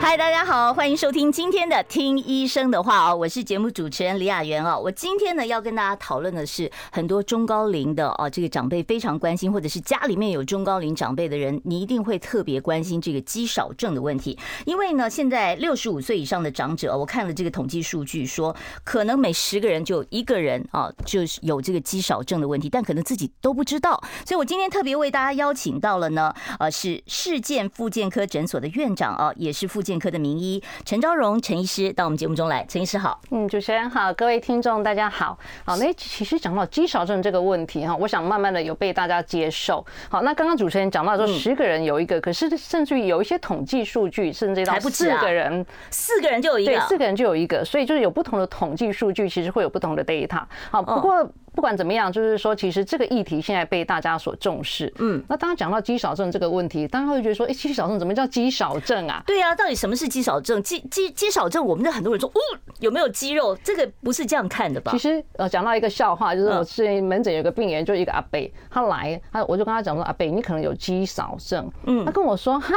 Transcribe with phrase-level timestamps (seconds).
[0.00, 4.80] 嗨，大家好，欢迎收听今天的《听医生的话》哦，我是节目主持人李雅媛哦。
[4.82, 14.38] 我今天呢要跟大家讨论的是很多中高龄的哦，这个长辈非常关心，或者是家里面有中高龄长辈的人，你一定会特别关心这个肌少症的问题。
[14.64, 18.54] 因为呢，现在六十五岁以上的长者，我看了这个统计数据说，
[18.84, 24.00] 可能每十个人就一个人啊，就是有这个肌少症的问题，但可能自己都不知道。
[24.24, 33.18] 所以我今天特别为大家邀请到了呢，呃，是市健复健科诊所的院长啊，也是复健科的名医陈昭荣陈医师到我们节目中来，陈医师好。
[33.30, 35.38] 嗯，主持人好，各位听众大家好。
[35.64, 39.82] 好，那其实讲到肌少症这个问题哈，我想慢慢的有被大家接受。
[40.10, 50.42] 好，那刚刚主持人讲到说十个人有一个，可是甚至于有一些统计数据，甚至到四个人，四个人就有一个，对，四个人就有一个，所以就是有不同的统计数据，其实会有不同的 data。
[50.70, 51.26] 好，不过。
[51.54, 54.92] 不管怎么样，就是说，其实这个议题现在被大家所重视。
[54.98, 59.22] 嗯，那当然讲到肌少症这个问题，大家会觉得说，哎，肌少症怎么叫肌少症啊？
[59.26, 60.62] 对啊，到底什么是肌少症？
[60.62, 62.40] 肌肌肌少症，我们的很多人说，哦，
[62.80, 63.56] 有没有肌肉？
[63.62, 64.92] 这个不是这样看的吧？
[64.92, 68.40] 其实，呃，讲到一个笑话，就是我之前门诊有个病人，就一个阿伯，
[68.70, 71.70] 他来，他我就跟他讲说，阿伯，你可能有肌少症。
[71.86, 72.74] 嗯，他跟我说，哈。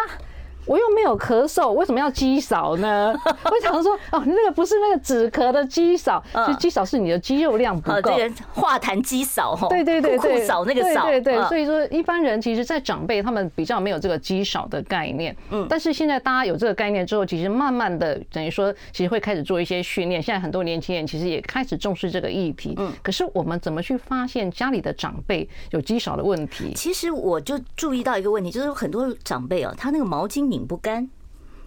[0.65, 3.13] 我又没有咳嗽，为什么要肌少呢？
[3.25, 8.01] 我想说，哦，你那个不是那个止咳的肌少，就肌少是你的肌肉量不够。
[8.01, 11.43] 这个化痰肌少，对对对对，少那个少，对对对。
[11.47, 15.35] 所以说，一般人其实，在长辈他们比较没有这个肌少的概念。
[15.49, 15.65] 嗯。
[15.69, 20.21] 但是现在大家有这个概念之后，其实慢慢的等于说，其实会开始做一些训练。
[20.21, 22.75] 现在很多年轻人其实也开始重视这个议题。
[22.77, 22.91] 嗯。
[23.01, 26.73] 可是我们怎么去发现家里的长辈有肌少的问题？
[26.75, 30.50] 其实我就注意到一个问题，就是很多长辈啊，他那个毛巾。
[30.51, 31.09] 拧不干，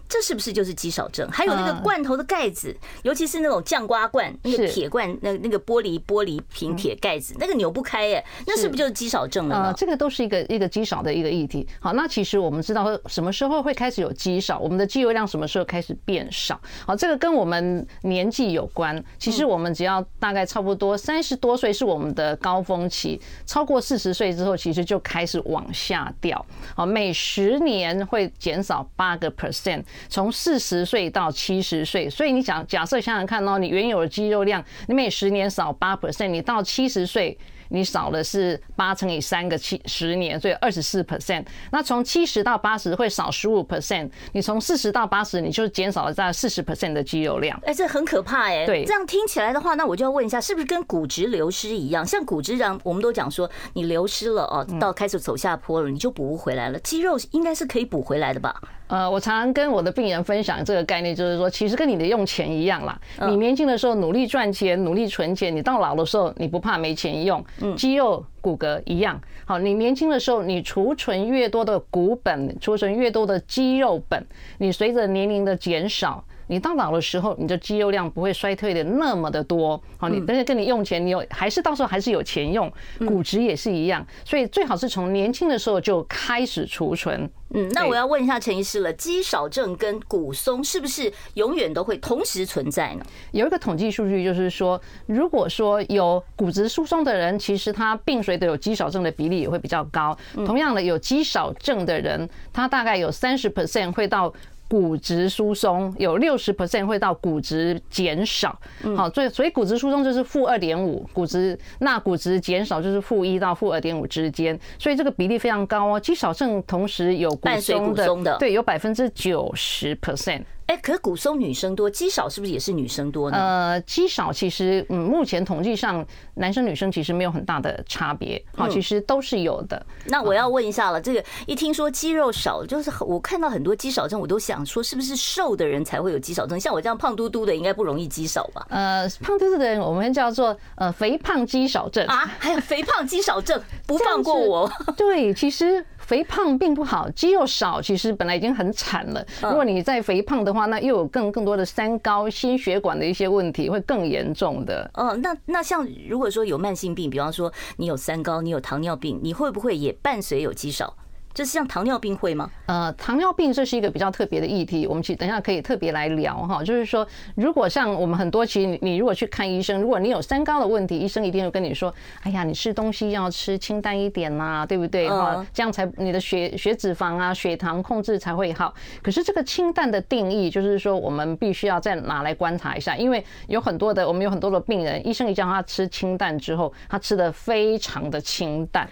[0.09, 1.29] 这是不是就是肌少症？
[1.31, 9.75] 还有那个罐头的盖子，尤其是那种酱瓜罐，那个铁罐，那那个玻璃玻璃瓶铁盖子，那个扭不开耶，那是不是就是肌少症了呢？
[9.77, 11.67] 这个都是一个一个肌少的一个议题。
[11.81, 16.61] 好，那其实我们知道什么时候会开始有肌少，我们的肌肉量什么时候开始变少？
[16.87, 19.03] 好，这个跟我们年纪有关。
[19.19, 26.45] 其实我们只要大概差不多三十多岁是我们的高峰期，超过四十岁之后，其实就开始往下掉。
[26.77, 29.83] 好，每十年会减少八个 percent。
[30.09, 37.37] 从四十岁到七十岁，所以你想假设想想看哦，你原有的肌肉量，你每十年少八 percent，你到七十岁。
[37.69, 41.45] 你少的是八乘以三个七十年，所以二十四 percent。
[41.71, 44.11] 那从七十到八十会少十五 percent。
[44.33, 47.61] 你从四十到八十，你就减少了在四十 percent 的肌肉量。
[47.65, 48.67] 哎，这很可怕哎。
[48.67, 52.05] 对，这样听起来的话，那我就要问一下，是不是跟骨质流失一样？
[52.05, 56.79] 像骨质这样，我们都讲说你流失了哦，到开始走下坡了，你就补不回来了。
[56.81, 58.55] 肌肉应该是可以补回来的吧？
[58.87, 62.99] 呃，我常常跟我的病人分享这个概念，就是说，其实跟你的用钱一样啦。
[63.27, 67.43] 你年轻的时候努力赚钱，努力存钱，你到老的时候你不怕没钱用。
[67.77, 69.21] 肌肉骨骼一样。
[69.45, 74.27] 好，你年轻的时候你储存越多的骨本，储存越多的肌肉本，
[74.59, 79.81] 你随着年龄的减少，你到老的时候，你的肌肉量不会衰退的那么的多。
[79.99, 82.71] 好，你但是跟你用钱，你有还是到时候还是有钱用，
[83.07, 84.07] 骨质也是一样。
[84.25, 87.29] 所以最好是从年轻的时候就开始储存。
[87.57, 93.05] 嗯，那我要问一下陈医师了，肌少症跟骨松是不是永远都会同时存在呢？
[93.31, 100.17] 有一个统计数据，就是说，如果说有骨质疏松的人，其实他并随的有肌少症的比例也会比较高。
[100.45, 104.33] 同样的，有肌少症的人，他大概有三十 percent 会到。
[104.69, 108.59] 骨质疏松有六十 percent 会到骨质减少，
[108.97, 116.01] 好，所以所以骨质疏松就是负二点五，骨质那骨质减少就是负一到负二点五之间，所以这个比例非常高哦。
[116.01, 117.95] 肌少症同时有骨松
[118.25, 120.43] 的，对，有百分之九十 percent。
[120.67, 123.37] 哎，可是骨松女生多，肌少是不是也是女生多呢？
[123.37, 126.05] 呃，肌少其实，嗯，目前统计上，
[126.35, 129.85] 男生女生其实没有很大的差别，好，其实都是有的。
[130.07, 136.59] 那我要问一下了，这个一听说肌肉少，就是我看到很多肌少症，我都想说，是不是瘦的人才会有肌少症？
[136.59, 138.67] 像我这样胖嘟嘟的，应该不容易肌少吧？
[138.71, 144.71] 呃，胖嘟嘟的人，我们叫做呃肥胖肌少症啊，还有肥胖肌少症，不放过我。
[144.97, 145.85] 对，其实。
[146.07, 149.27] 肥胖并不好，肌肉少其实本来已经很惨了。
[149.43, 154.91] 如果你再肥胖的话，那又有更更多的三高、心血管的一些问题，会更严重的。
[154.95, 160.95] 哦，那那像如果说有慢性病，比方说你有三高，你有糖尿病，你会不会也伴随有肌少？
[161.35, 162.49] 就是像糖尿病会吗？
[162.67, 166.63] 呃，糖尿病这是一个比较特别的议题，我们其实等一下可以特别来聊哈。
[166.63, 171.93] 就是说，如果像我们很多，其实你你如果去看医生，如果你有三高的问题，医生一定会跟你说，
[172.23, 175.09] 哎呀，你吃东西要吃清淡一点呐，对不对？
[175.11, 178.73] 哈，这样才你的血血脂肪啊、血糖控制才会好。
[179.03, 188.89] 可是这个清淡的定义，就是说我们必须要再拿来观察一下，因为有很多的我们有很多的病人，医生一叫他吃清淡之后，他吃的非常的清淡。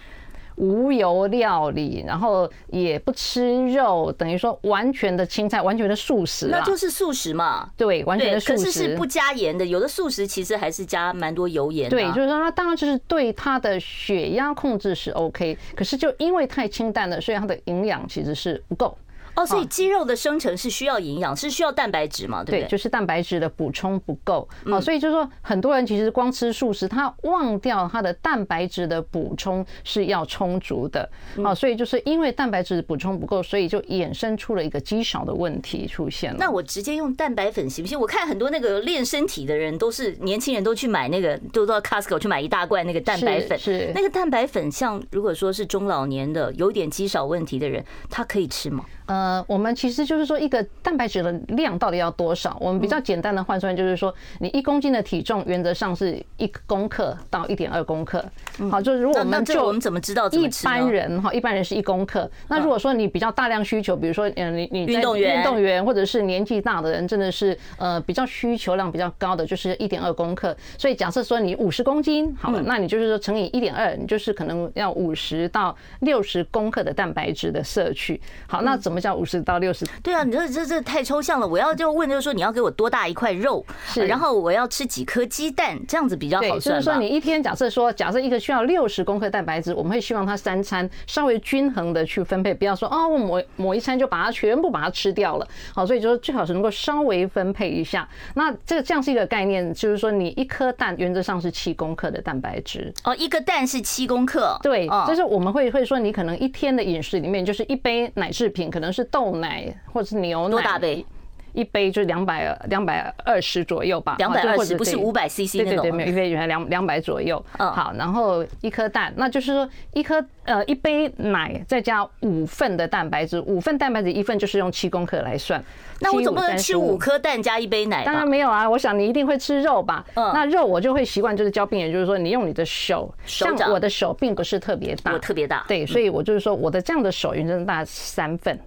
[0.57, 7.69] 无油料理，然后也不吃肉，等于说完全的青菜，完全的素食，那就是素食嘛。
[7.75, 8.65] 对，完全的素食。
[8.65, 11.89] 可是是不加盐的，有的素食其实还是加蛮多油盐。
[11.89, 18.97] 对，就是说，它当然就是对它的血压控制是 OK，可是就因为太清淡了，所以它的营养其实是不够。
[19.35, 22.43] 哦，所以肌肉的生成是需要营养，是需要蛋白质嘛？
[22.43, 22.61] 对不对？
[22.61, 24.47] 对，就是蛋白质的补充不够。
[24.65, 31.09] 哦，所以就是说，很多人其实光吃素食，他忘掉他的蛋白质的补充是要充足的。
[31.37, 36.37] 哦，所以就是因为蛋白质补充不够，所以就衍生出了一个肌少的问题出现了。
[36.39, 37.99] 那我直接用蛋白粉行不行？
[37.99, 43.57] 我看很多那个练身体的人都是年轻人，都去买那个，都到 Costco 去买一大罐那个蛋白粉。
[43.57, 48.85] 是那个蛋白粉，像如果说是中老年的有点肌少问题的人，他可以吃吗？
[49.05, 52.57] 呃，我们其实就是说，一个蛋白质的量到底要多少？
[52.59, 58.23] 我们比较简单的换算就是说，你一公斤的体重原则上是一公克到一点二公克。
[58.71, 60.29] 好，就是如果我们就我们怎么知道？
[60.29, 62.29] 一般人哈，一般人是一公克。
[62.47, 70.55] 那如果说你比较大量需求，比如说嗯，你你运动员运动员或者是年纪大的人，真的是呃比较需求量比较高的，就是一点二公克。
[70.77, 78.19] 所以假设说你五十公斤，好了，那你就是说乘以一点二，你就是可能要五十到六十公克的蛋白质的摄取。
[78.47, 78.92] 好，那怎么？
[78.93, 79.83] 什么叫五十到六十？
[80.03, 81.47] 对啊，你这这这太抽象了。
[81.47, 86.59] 我要就问，就是说你要给我多大一块肉，是，然后我要吃几颗鸡蛋，这样子比较好算。
[86.59, 95.47] 就是说你一天假设说，假设一个需要六十公克蛋白质，我们会希望它三餐稍微均衡的去分配，不要说哦，我某某一餐就把它全部把它吃掉了。
[95.73, 98.07] 好，所以就是最好是能够稍微分配一下。
[98.35, 102.93] 那这个这样是一个概念，就是说你一颗蛋原则上是七公克的蛋白质。
[103.05, 104.55] 哦，一个蛋是七公克。
[104.61, 108.82] 对，就是我们会会说，你可能一天的饮食里面就是一杯奶制品，可能。
[108.83, 111.05] 可能是豆奶或者是牛奶，多大杯？
[111.53, 117.41] 一杯就两百两百二十左右吧，两百二十不是五百 CC 那种，对对对，一杯原来两两百左右。
[117.57, 125.63] 好，然后一颗蛋，那就是说一颗呃一杯奶再加五份的蛋白质，五份蛋白质一份就是用七公克来算。
[126.01, 128.03] 那我总不能吃五颗蛋加一杯奶？
[128.03, 130.03] 当然没有啊，我想你一定会吃肉吧？
[130.15, 138.59] 那肉我就会习惯就是教病人，就是说你用你的手，像我的手并不是特别大，我特别大，对，所以我就是说我的这样的手原则大概三份。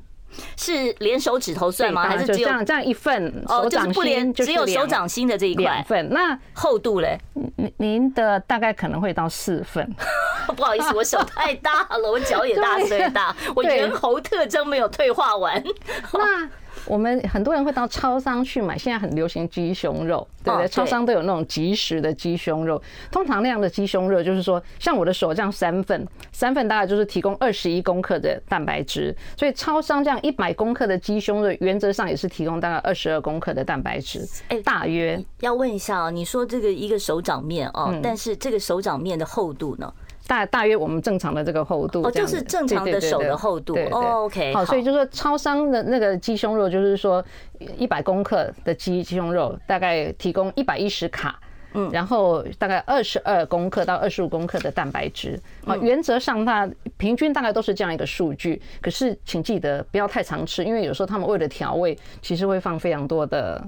[0.56, 2.08] 是连手指头算吗？
[2.08, 3.44] 还是只有这样这样一份？
[3.48, 6.08] 哦，就是不连，只有手掌心的这一块份。
[6.10, 7.18] 那厚度嘞？
[7.56, 9.94] 您您的大概可能会到四份。
[10.56, 13.34] 不好意思，我手太大了，我脚也大， 所以大。
[13.54, 15.62] 我猿猴特征没有退化完。
[16.12, 16.48] 那。
[16.86, 20.68] 我们很多人会到超商去买，现在很流行鸡胸肉，对不对？
[20.68, 22.80] 超商都有那种即食的鸡胸肉。
[23.10, 29.14] 通常那样的鸡胸肉，就是说，像我的手这样三份，三份大概就是提供二十一公克的蛋白质。
[29.36, 34.26] 所以超商这样一百公克的鸡胸肉，原则上也是提供大概二十二公克的蛋白质。
[34.48, 39.92] 哎，大约要问一下哦，你说这个一个手掌面哦，但是这个手掌面的厚度呢？
[40.26, 43.76] 大大约我们正常的这个厚度，哦，就是正常的手的厚度。
[43.90, 47.24] 哦，OK，好，所以就是说超商的那个鸡胸肉，就是说
[47.78, 51.38] 一百公克的鸡鸡胸肉，大概提供一百一十卡。
[51.76, 58.60] 嗯，然后大概二十二公克到二十五公克的蛋白质，好，原则上它平均大概都是这样一个数据。
[58.80, 63.62] 可是请记得不要太常吃，因为有时候他们为了调味，其实会放非常多的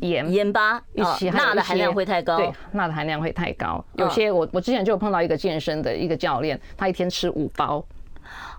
[0.00, 2.36] 盐、盐巴一起，钠的含量会太高。
[2.36, 3.84] 对，钠的含量会太高。
[3.94, 7.84] 有些我我之前就有碰到一个健身的一个教练，他一天吃五包。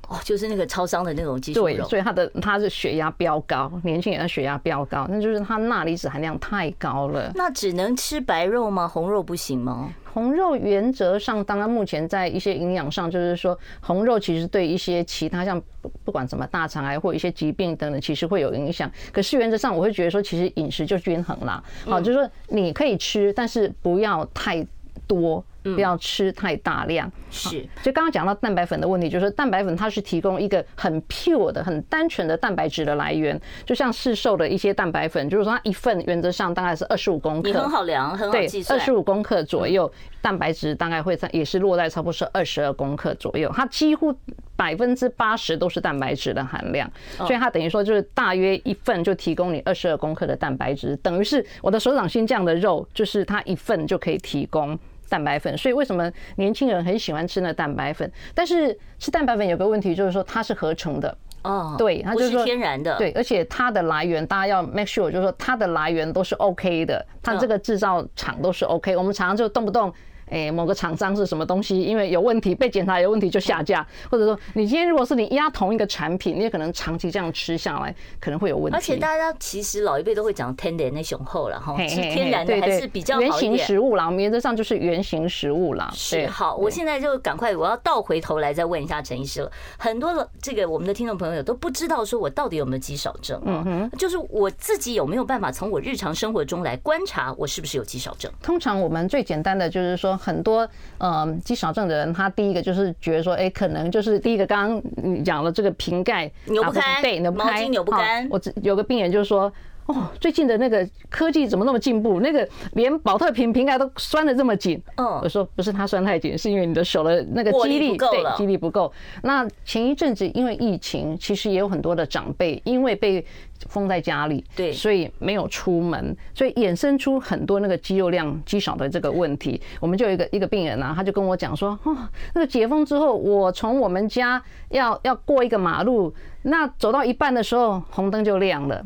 [0.07, 7.31] 哦，就是那个超商的那种鸡胸肉，对，所以他的他是血压飙高，年轻人的血压飙高，那就是他钠离子含量太高了。
[7.35, 8.87] 那只能吃白肉吗？
[8.87, 9.93] 红肉不行吗？
[10.11, 15.61] 红肉原则上，当然目前在一些营养上，就是说红肉其实对一些其他像
[16.03, 18.91] 不管什么大肠癌或一些疾病等等，其实会有影响。
[19.13, 21.63] 可是原则上，我会觉得说，其实饮食就均衡啦。
[21.85, 24.65] 好，就是说你可以吃，但是不要太
[25.05, 25.45] 多。
[25.63, 27.65] 不要吃太大量，是。
[27.81, 38.77] 就刚刚讲到蛋白粉的问题，就是蛋白粉它是提供一个很 pure 的、很单纯的蛋白质的来源，就像市售的一些蛋白粉，就是说它一份原则上大概是二十五公克，你很好量，很好计算。
[38.77, 44.15] 对，二十五公克左右，蛋白质大概会在也是落在差不多是二十二公克左右，它几乎
[44.55, 54.77] 百分之八十都是蛋白质的含量，所以它等于说就是大约一份就提供你二十二公克的蛋白质，等于是我的手掌心这样的肉，就是它一份就可以提供。
[55.09, 58.09] 蛋白粉，所以为什么年轻人很喜欢吃那蛋白粉？
[58.33, 61.17] 但是吃蛋白粉有个问题，就是说它是合成的。
[61.41, 68.95] 哦，对，它就是说天然的，对，而且它的来源大家要 make sure，就是说它的来源都是 OK 的，它这个制造厂都是 OK。
[68.95, 69.93] 我们常常就动不动。
[70.29, 71.81] 哎，某个厂商是什么东西？
[71.81, 78.77] 因为有问题被检查有问题就下架，或者说你今天如果是你压同一个产品，你也可能长期这样吃下来可能会有问题。
[78.77, 85.89] 而且大家其实老一辈都会讲天然的雄厚了哈，是天然的还是比较好原型食物啦，原则上就是原型食物啦。
[85.93, 89.51] 是好，我现在就赶快我要倒回头来再问一下陈医师了。
[89.77, 93.63] 很多的这个我们的听众朋友都不知道说我到底有没有肌少症啊？
[93.65, 98.31] 嗯，就是我自己有没有办法从我日常生活中来观察我是不是有肌少症？
[98.41, 100.67] 通常我们最简单的就是说很多。
[100.99, 108.27] 嗯，肌少症的人，他第一个就是觉得说，哎，可能就是第一个刚刚你讲了这个瓶盖扭不开，对，扭不开，毛巾扭不干。
[108.29, 109.51] 我有个病人就是说，
[109.89, 112.19] 哦，最近的那个科技怎么那么进步？
[112.19, 114.79] 那个连保特瓶瓶盖都拴的这么紧。
[114.97, 118.93] 嗯，我说不是他拴太紧，是因为你的手的那个肌力，对，肌力不够。
[119.23, 123.25] 那前一阵子因为疫情，其实也有很多的长辈因为被
[123.67, 129.59] 封在家里，对，所以没有出门，所以衍生出很多那个肌肉量肌少的这个问题。
[129.79, 131.97] 我们就有一个一个病人啊，他就跟我讲说，哦，
[132.35, 138.85] 那个解封之后，我从我们家要要过一个马路，那走到一半的时候，红灯就亮了，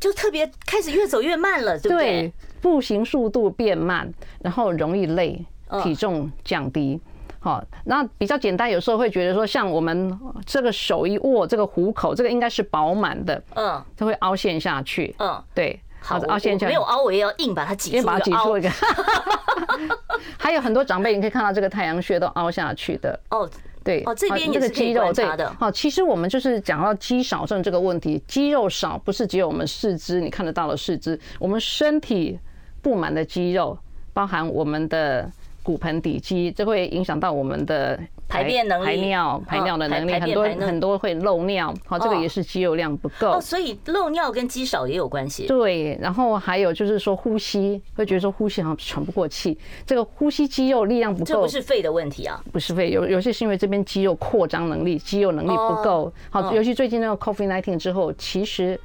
[0.00, 1.98] 就特别开始越走越慢了，对不对？
[1.98, 5.44] 对，步行速度变慢，然后容易累，
[5.82, 7.00] 体重降低。
[7.40, 18.68] 好，那比较简单，有时候会觉得说，像我们这个手一握，这个虎口，这个应该是饱满的，嗯，它会凹陷下去，嗯，对，好，凹陷下去，没有凹，我也要硬把它挤出，硬把它挤出一个。
[20.36, 23.48] 还有很多长辈，你可以看到这个太阳穴都凹下去的，哦，
[23.88, 25.50] 对，哦，这边这个肌肉对的。
[25.58, 32.38] 好，其实我们就是讲到肌少症这个问题，肌肉少不是只有我们四肢你看得到的四肢，我们身体
[32.82, 33.78] 布满的肌肉，
[34.12, 35.30] 包含我们的。
[35.60, 43.32] 骨盆底肌，这会影响到我们的排便能力、排尿、排尿的能力，很多很多会漏尿，好，这个也是肌肉量不够。
[43.32, 45.46] 哦，所以漏尿跟肌少也有关系。
[45.46, 49.56] 对，然后还有就是说呼吸，会觉得说呼吸好像喘不过气，
[49.86, 56.12] 这个呼吸肌肉力量不够，这不是肺的问题啊，不是肺，有有些是因为这边肌肉扩张能力、肌肉能力不够。
[56.28, 58.78] 好，尤其最近那个 COVID-19 之后，其实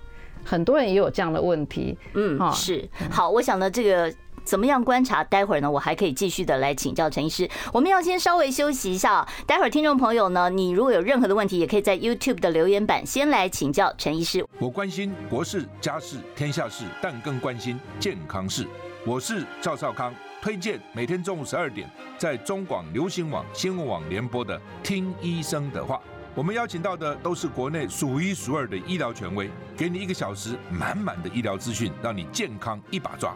[0.46, 1.98] 很多人也有这样的问题。
[2.14, 2.88] 嗯，是。
[3.12, 4.14] 好，我想呢，这个。
[4.44, 5.24] 怎么样观察？
[5.24, 7.50] 待会儿呢，我还可以继续的来请教陈医师。
[7.72, 9.28] 我们要先稍微休息一下。
[9.48, 14.46] 待会儿听众朋友呢，你如果有任何的问题，也可以在 YouTube 的留言板先来请教陈医师。
[14.60, 18.68] 我关心国事、家事、天下事，但更关心健康事。
[19.06, 25.96] 我是赵少康，推荐每天中午十二点在中广流行网、新闻网联播的《听医生的话》。
[26.36, 33.36] 我们邀请到的都是国内数一数二的医疗权威，给你一个小时满满的医疗资讯，让你健康一把抓。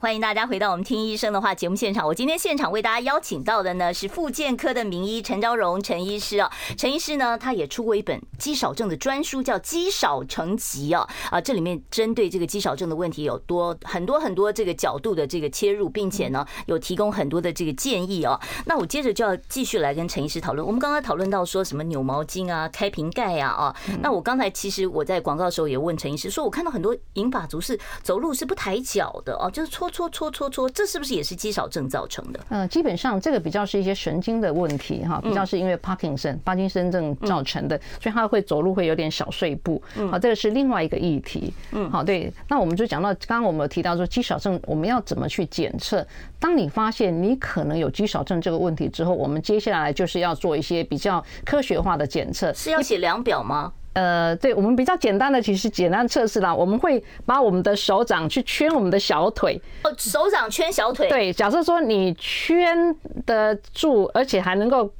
[0.00, 2.06] 欢迎大家回到我们听医生的话节目现场。
[2.06, 6.50] 我今天现场为大家邀请到的呢是复健科的名医陈昭荣陈医师啊。
[6.74, 18.40] 陈医师呢，他也出过一本肌少症的专书，叫《肌少成疾》啊啊，这里面针对这个肌少症的问题有多很多很多这个角度的这个切入，并且呢有提供很多的这个建议啊。
[18.64, 20.66] 那我接着就要继续来跟陈医师讨论。
[20.66, 23.76] 我们刚刚讨论到说什么扭毛巾啊、开瓶盖啊啊。
[24.00, 29.89] 那我刚才其实我在广告的时候也问陈医师说，我看到很多银发族是走路是不抬脚的哦，就是搓。
[29.90, 32.40] 搓搓搓搓，这是不是也是肌少症造成的？
[32.48, 39.82] 呃，基本上这个比较是一些神经的问题哈，比较是因为帕金森、帕金森症造成的，所以他会走路会有点小碎步。
[40.10, 41.52] 好，这个是另外一个议题。
[41.72, 42.32] 嗯，好，对。
[42.48, 46.06] 那我们就讲到，刚刚我们有提到说肌少症，我们要怎么去检测？
[46.38, 52.52] 当你发现你可能有肌少症这个问题之后，我们接下来就是要做一些比较科学化的检测。
[52.54, 53.72] 是要写量表吗？
[53.92, 59.60] 呃，对，我们比较简单的，其实简单测试啦，我们会把我们的手掌去圈我们的小腿。
[59.82, 61.08] 哦，手掌圈小腿。
[61.08, 62.94] 对，假设说你圈
[63.26, 64.92] 得住，而且还能够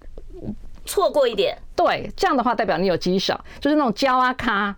[0.85, 1.56] 错过一点。
[1.76, 4.76] 对，这样的话代表你有肌少，就是那种胶啊咖。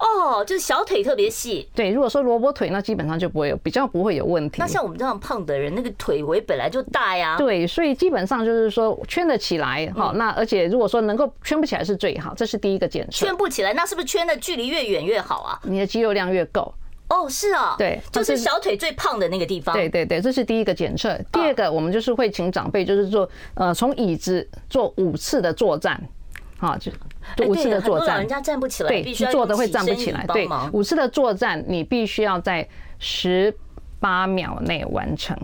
[0.00, 1.68] 哦，就是小腿特别细。
[1.74, 4.56] 对，如果说萝卜腿，那基本上就不会有，比较不会有问题。
[4.58, 7.36] 那像我们这样胖的人，那个腿围本来就大呀。
[7.36, 10.12] 对，所以基本上就是说圈得起来哈。
[10.16, 13.26] 那而且如果说能够圈不起来是最好，这是第一个检测。
[13.26, 15.60] 圈不起来，那是不是圈的距离越远越好啊？
[15.64, 16.72] 你的肌肉量越够。
[17.08, 19.74] 哦，是啊，对，就是小腿最胖的那个地方。
[19.74, 21.14] 对对对，这是第一个检测。
[21.30, 26.02] 第二个，我们就是会请长辈，就是做呃，从椅子做五次的坐站。
[26.58, 26.90] 啊，就
[27.46, 30.24] 五次的作战，人家站不起来，对，坐的会站不起来。
[30.26, 32.66] 对，五次的作战，你必须要在
[32.98, 33.54] 十
[34.04, 35.34] 八秒内完成。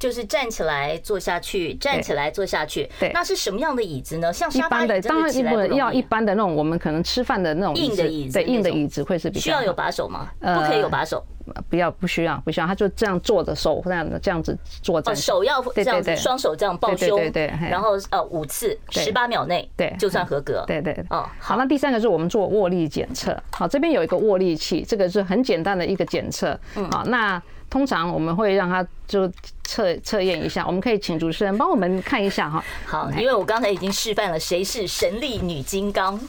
[0.00, 2.90] 就是站起来坐下去，站起来坐下去。
[2.98, 4.32] 对，那是什么样的椅子呢？
[4.32, 10.30] 像沙发一般的，当然不能要一般的那种，我们可能吃饭的那种硬的椅子，对，硬的椅子会是比较需要有把手吗？
[10.40, 11.24] 不可以有把手。
[11.68, 15.14] 不要，不需要，不需要，他就这样坐着，手这样的这样子坐着。
[15.14, 17.52] 手要这样子，双手这样抱胸，对对。
[17.68, 20.64] 然后呃五次，十八秒内，对，就算合格。
[20.66, 20.94] 对对。
[21.10, 23.36] 哦，好，那第三个是我们做握力检测。
[23.52, 26.58] 好，这边有一个握力器，这个是很简单的一个检测。
[26.76, 29.30] 嗯好，那通常我们会让他就
[29.64, 32.62] 测测验一下，我们可以请主持人帮我们看一下哈。
[32.84, 36.20] 好，因为我刚才已经示范了谁是神力女金刚。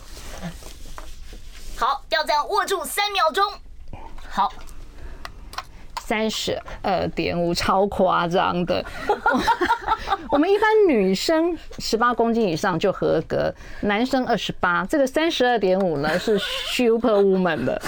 [1.76, 3.44] 好，要这样握住三秒钟。
[4.30, 4.54] 好。
[6.12, 8.84] 三十二点五，超夸张的。
[10.30, 16.38] 我们一般女生十八公斤以上就合格，男生二十八，这个三十二点五呢是
[16.74, 17.82] super woman 的。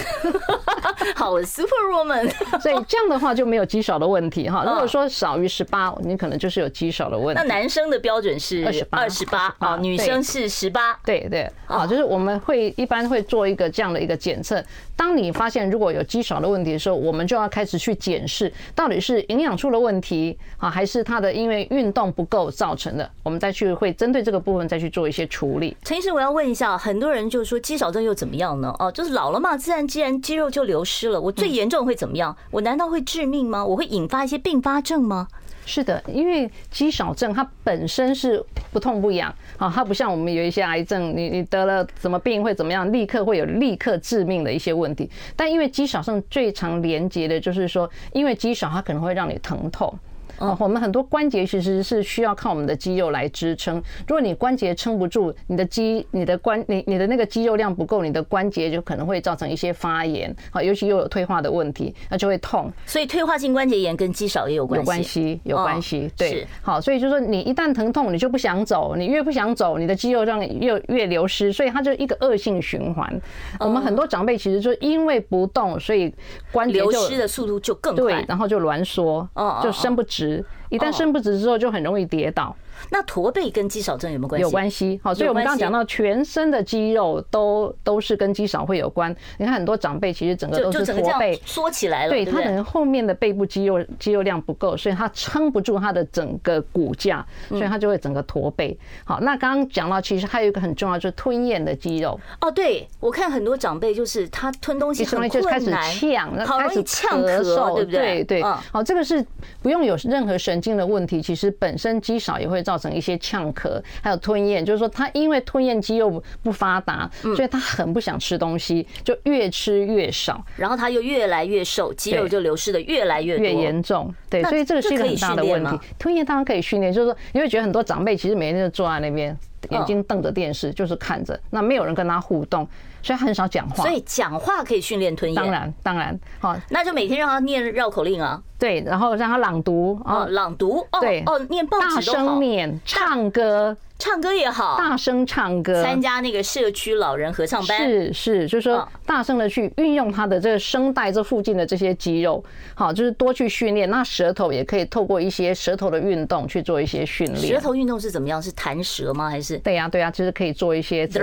[1.14, 2.30] 好，super woman。
[2.62, 4.64] 所以这样的话就没有肌少的问题哈。
[4.64, 7.42] 如果说少于十八，你可能就是有肌少的问题。
[7.42, 10.98] 那男生的标准是二十八，二十八啊，女生是十八。
[11.04, 14.64] 对对，好，就是我们会一般会做一个这样的一个检测。
[14.96, 18.13] 当你发现如果有肌少的问题的时候，我们就要开始去检。
[18.14, 23.10] 检视到底是营养出了问题啊，还是他的因为运动不够造成的？
[23.24, 25.76] 我们再去会针对这个部分再去做一些处理。
[25.82, 28.72] 陈医师，我要问一下，很多人就是说肌少症又怎么样呢？
[28.78, 31.20] 哦，就是老了嘛，自然既然肌肉就流失了。
[31.20, 32.36] 我最严重会怎么样？
[32.52, 33.64] 我难道会致命吗？
[33.64, 35.26] 我会引发一些并发症吗？
[35.66, 45.10] 是的，因为肌少症它本身是不痛不痒啊，它不像我们有一些癌症，你你得了什么病会怎么样，立刻会有立刻致命的一些问题。
[45.34, 49.92] 但因为肌少症最常连接的就是说，因为肌少它可能会让你疼痛。
[50.38, 53.76] 啊，我们很多关节其实是需要靠我们的肌肉来支撑。
[54.06, 60.34] 如果你关节撑不住，你的肌、你的关、你你的那个肌肉量不够，你的关节就可能会造成一些发炎。
[60.50, 62.70] 啊，尤其又有退化的问题，那就会痛。
[62.86, 64.84] 所以退化性关节炎跟肌少也有关系。
[64.84, 66.10] 有关系，有关系。
[66.16, 73.20] 对，好，所以就是说你一旦疼痛，你就不想走，你越不想走，你的肌肉量越越流失，所以它就一个恶性循环。
[73.60, 76.12] 我们很多长辈其实就因为不动，所以
[76.50, 79.28] 关节流失的速度就更快，对，然后就挛缩，
[79.62, 80.23] 就伸不直。
[80.70, 82.54] 一旦伸不直之后，就很容易跌倒。
[82.90, 84.42] 那驼背跟肌少症有没有关系？
[84.42, 89.14] 有关系，好，所以我们刚刚讲到全身的肌肉都都是跟肌少会有关。
[89.38, 98.76] 你看很多长辈其实整个都是驼背，缩起来了，对，他可能后面的背部肌肉肌肉量不够，所以他撑不住他的整个骨架，所以他就会整个驼背。
[99.04, 102.18] 好，那刚刚讲到其实还有一个很重要就是吞咽的肌肉。
[102.40, 108.24] 哦，对，我看很多长辈就是他吞东西很困难，呛，好容易呛咳嗽，对不对？
[108.24, 109.24] 对对，好，这个是
[109.62, 113.44] 不用有任何神经的问题，其实本身肌少也会造成一些呛。
[113.52, 124.12] 咳，还有吞咽，就是说他因为吞咽肌肉不发达，所以他很不想吃东西，就越吃越少，然后他又越来越瘦，肌肉就流失的越来越越严重。
[124.30, 125.78] 对，所以这个是一个很大的问题。
[125.98, 129.36] 吞咽当然可以训练，就是说你会觉得很多长辈其实每天就坐在那边，
[129.70, 132.66] 眼睛瞪着电视，就是看着，那没有人跟他互动。
[133.04, 135.36] 所以他很少讲话，所以讲话可以训练吞咽。
[135.36, 138.42] 当然，当然，好，那就每天让他念绕口令啊。
[138.58, 140.84] 对，然后让他朗读啊，朗读。
[141.00, 143.76] 对，哦，念报纸大声念，唱歌。
[143.96, 153.88] 唱歌也好，大声唱歌，参加那个社区老人合唱班，是是，就是说大声的去运用他的这个声带这附近的这些肌肉，好，就是多去训练。
[153.88, 157.54] 那舌头也可以透过一些舌头的运动去做一些训练。
[157.54, 158.42] 舌头运动是怎么样？
[158.42, 159.30] 是弹舌吗？
[159.30, 159.56] 还是？
[159.58, 161.20] 对呀对呀，就是可以做一些这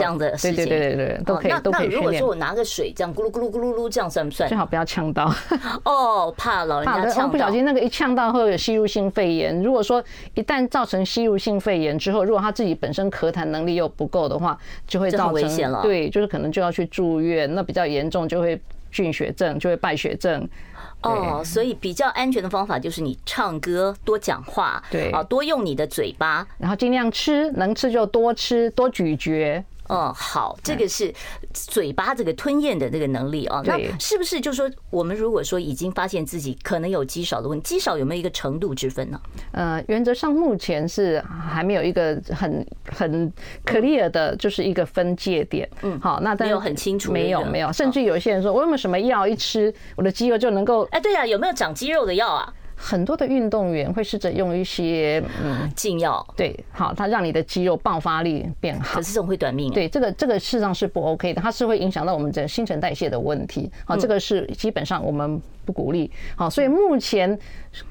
[0.00, 0.56] 样的事情。
[0.56, 2.02] 对对对对对，都可以都可以训练。
[2.02, 4.48] 那如果说我拿个水这样咕噜咕噜咕噜噜这样算不算？
[4.48, 5.34] 最好不要呛到
[5.84, 7.28] 哦，怕老人家呛到。
[7.28, 9.60] 不小心那个一呛到会有吸入性肺炎。
[9.62, 10.02] 如果说
[10.34, 15.80] 一旦造成吸入性肺炎之后，如果他自己本身身咳痰能力又不够的话，就会造成危险了。
[15.80, 17.50] 对，就是可能就要去住院。
[17.54, 20.46] 那比较严重就会菌血症，就会败血症。
[21.02, 29.64] 哦，所以比较安全的方法就是你唱歌，多讲话，对啊，多用你的嘴巴，然后尽量吃，能吃就多吃，多咀嚼。
[29.90, 31.12] 嗯，好，这个是
[31.52, 33.60] 嘴巴这个吞咽的这个能力啊。
[33.64, 39.20] 那是不是就是说，我们如果说已经发现自己可能有肌少的问题，肌少有没有一个程度之分呢？
[39.50, 43.32] 呃，原则上目前是还没有一个很很
[43.66, 45.68] clear 的，就是一个分界点。
[45.82, 50.84] 嗯，好，那没有很清楚，没有没有，甚至有一些人说，我有没有什么药一吃，我的肌肉就能够？
[50.92, 52.54] 哎，对呀，有没有长肌肉的药啊？
[52.82, 59.70] 很多的运动员会试着用一些嗯禁药，对，好，它让你的肌肉爆发力变好，可是这种会短命。
[59.70, 63.70] 对，这个这个事实上是不 OK 的，它是会影响到我们的新陈代谢的问题。
[63.84, 66.10] 好，这个是基本上我们不鼓励。
[66.34, 67.38] 好，所以目前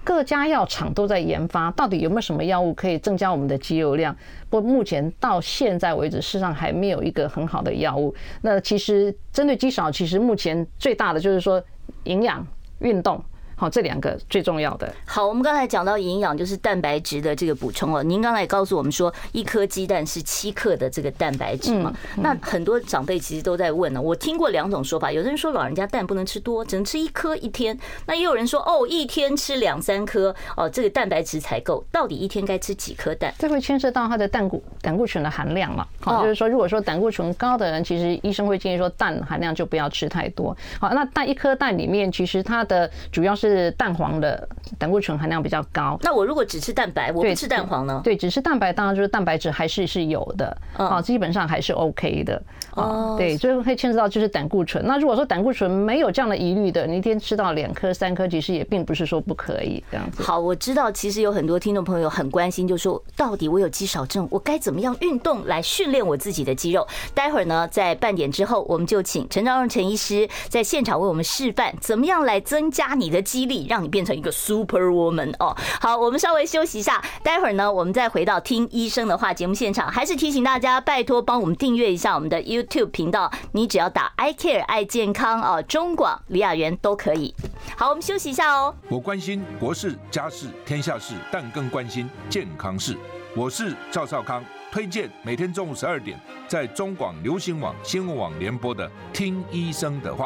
[0.04, 4.15] 各家药厂都在研发，到底有没有什么药物可以增加我们的肌肉量？
[4.49, 8.12] 不目前到现在为止，事实上还没有一个很好的药物。
[8.41, 11.63] 那其实针对肌少，其实目前最大的就是说
[12.06, 12.45] 营养
[12.80, 13.23] 运动。
[13.60, 14.89] 好，这两个最重要的。
[15.06, 18.02] 好，我们刚才讲到营养，就是蛋白质的这个补充哦。
[18.02, 21.93] 您刚才也告诉我们说，一颗鸡蛋是七克的这个蛋白质嘛？
[22.19, 24.02] 那很多长辈其实都在问呢。
[24.02, 27.78] 我听过两种说法，有的人说老人家蛋不能吃多，只能吃一颗一天。
[28.06, 31.84] 那也有人说哦，一天吃两三颗哦，这个蛋白质才够。
[31.91, 33.34] 到底一天该吃几颗蛋？
[33.38, 35.86] 这会牵涉到它的胆固胆固醇的含量嘛？
[36.00, 40.56] 好，就是说，如果说胆固醇高的人，其实医生会建议说蛋含量就不要吃太多。
[40.80, 45.98] 好，那蛋一颗蛋里面，其实它的主要是蛋黄的胆固醇含量比较高。
[46.02, 48.02] 那我如果只吃蛋白，我不吃蛋黄呢？
[48.04, 52.42] 对，只吃蛋白，当然就是蛋白质还是是有的，啊，基本上还是 OK 的。
[52.76, 54.86] 啊，对，所以会牵涉到就是胆固醇。
[54.86, 60.22] 那如果说胆固醇没有这样的疑虑的，你一天吃到两颗、三颗，其实也并不是说不可以这样子。
[60.24, 66.88] 好，我知道，其实有很多听众朋友很关心，就是说到底我有肌少症，我该怎么样运动来训练我自己的肌肉？
[67.14, 75.56] 待会儿呢，在半点之后，我们就请陈昭荣陈医师在现场为我们示范怎么样来增加你的肌力，让你变成一个 super woman 哦。
[75.82, 87.34] 好，我们稍微休息一下，待会儿呢，我们再回到听医生的话节目现场，还是提醒大家，拜托帮我们订阅一下我们的 YouTube 频道，你只要打 I Care 爱健康哦，中广李雅媛都可以。
[87.78, 88.73] 好，我们休息一下哦。
[88.89, 92.97] 我关心国事、家事、天下事，但更关心健康事。
[93.36, 100.25] 我是赵少康，推荐每天中午十二点在中广流行网、新闻网联播的《听医生的话》。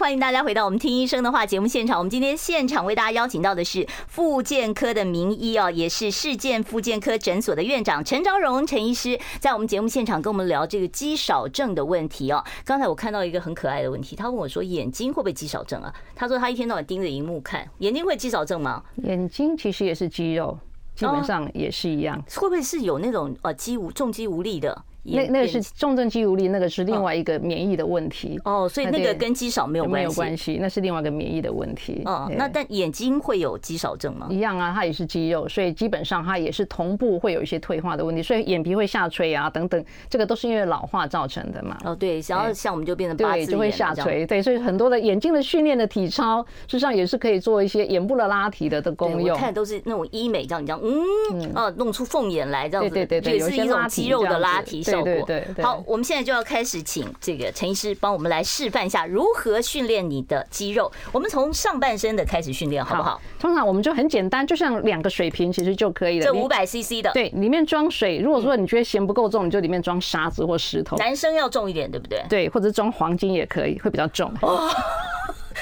[0.00, 1.98] 欢迎大家回到我们听医生的话节目现场。
[1.98, 12.42] 我们今天现场为大家邀请到的是复健科的名医哦，也是世健复健科诊所的院长陈昭荣陈医师，在我们节目现场跟我们聊这个肌少症的问题哦。
[12.64, 18.82] 刚才我看到一个很可爱的问题，他问我说：“眼睛会不会肌少症啊？”他说他一天到晚盯着荧幕看，眼睛会肌少症吗？
[19.04, 20.58] 眼睛其实也是肌肉，
[20.96, 22.18] 基本上也是一样。
[22.36, 24.82] 会不会是有那种呃肌无重肌无力的？
[25.02, 32.02] 那那个是重症肌无力，那个是另外一个免疫的问题哦，所以那个跟肌少没有没有关系，那是另外一个免疫的问题。
[32.04, 34.26] 哦，那但眼睛会有肌少症吗？
[34.30, 41.78] 一样啊，它也是肌肉，所以基本上它也是同步会有一些退化的问题，所以眼皮会下垂啊等等，这个都是因为老化造成的嘛。
[41.84, 49.30] 哦，对，然后像我们就变成八字眼对，就会下垂，对，所以很多的眼睛的训练的体操，实际上也是可以做一些眼部的拉提的的功用。
[49.30, 55.04] 我看都是那种医美这样，你这样嗯啊弄出凤眼来这样子，对对对，也是一种肌肉的拉提效果。
[55.04, 55.64] 对对对。
[55.64, 60.90] 好，我们现在就要开始请这个陈医师帮我们来示范一下如何训练你的肌肉。
[61.12, 63.20] 我们从上半身的开始训练，好不好？
[63.38, 66.24] 通常我们就很简单，就像两个水瓶其实就可以了。
[66.24, 68.18] 这五百 CC 的，对，里面装水。
[68.18, 70.96] 如果说你觉得嫌不够重，你就里面装沙子或石头。
[70.96, 72.22] 男生要重一点，对不对？
[72.28, 74.32] 对，或者装黄金也可以，会比较重。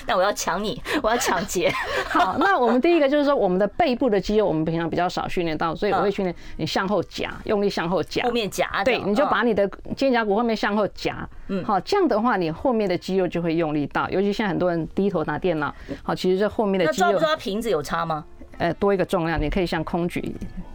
[0.09, 1.71] 那我要抢你，我要抢劫。
[2.09, 8.83] 好，那我们第一个就是说，我们的背部的肌肉，我们平常比较少训练到，所以我会训练你向后夹，用力向后夹，后面夹。
[8.85, 11.29] 对，你就把你的肩胛骨后面向后夹。
[11.49, 14.09] 嗯，好，这样的话，你后面的肌肉就会用力到。
[14.09, 17.09] 尤其现在很多人低头拿电脑，好，其实这后面的肌肉。
[17.09, 18.25] 那抓不抓瓶子有差吗？
[18.57, 20.21] 呃，多一个重量，你可以像空举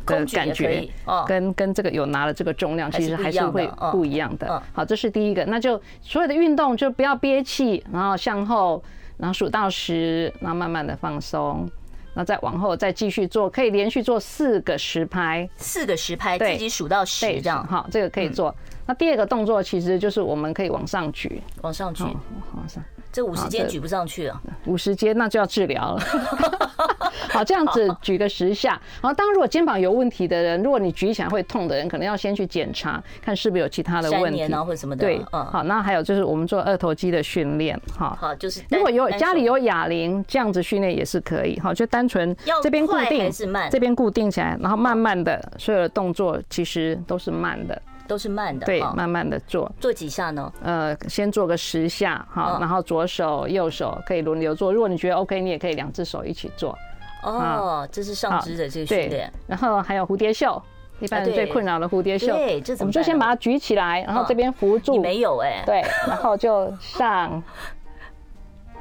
[0.06, 0.88] 的感觉，
[1.26, 4.62] 跟跟这个有拿的这个重量，其实还是会不一样的。
[4.74, 8.84] 好，这是第一个，那就所有的运动就不要憋气，然后向后。
[9.24, 11.66] 然后数到十，然后慢慢的放松，
[12.14, 18.54] 那再往后再继续做，可以连续做四个十拍，四个十拍，自己数到十这样，好，这个可以做。
[18.86, 22.84] 那第二个动作其实就是我们可以往上举，往上举，往上。
[23.14, 26.02] 这五十肩举不上去了， 五十肩那就要治疗了。
[27.30, 28.72] 好，这样子举个十下。
[29.02, 35.06] 然后，当如果肩膀有问题的人，如果你举起来会痛的人，可能要先去检查，看是不是有其他的问题啊，或什么的。
[35.06, 43.32] 对，好，那还有就是我们做二头肌的训练，哈，好，就是如果有家里有哑铃，这样子训练也是可以，好，就单纯这边固定，
[43.72, 47.80] 这边固定起来，然后慢慢的，所有的动作其实都是慢的。
[48.08, 50.52] 都是慢的，对，慢慢的做，做几下呢？
[50.62, 54.74] 呃，先做个十下，好，然后左手右手可以轮流做。
[54.74, 56.78] 如果你觉得 OK，你也可以两只手一起做。
[57.24, 59.32] 哦，这是上肢的这个训练。
[59.48, 60.62] 然后还有蝴蝶袖，
[61.00, 62.34] 一般人最困扰的蝴蝶袖。
[62.34, 62.86] 对，这怎么？
[62.86, 64.92] 我们就先把它举起来，然后这边扶住。
[64.92, 65.64] 你没有哎。
[65.66, 67.42] 对，然后就上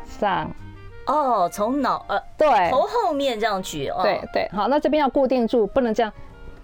[0.05, 0.51] 上。
[1.07, 3.91] 哦，从脑呃，对，头后面这样举。
[4.03, 6.13] 对对，好，那这边要固定住，不能这样。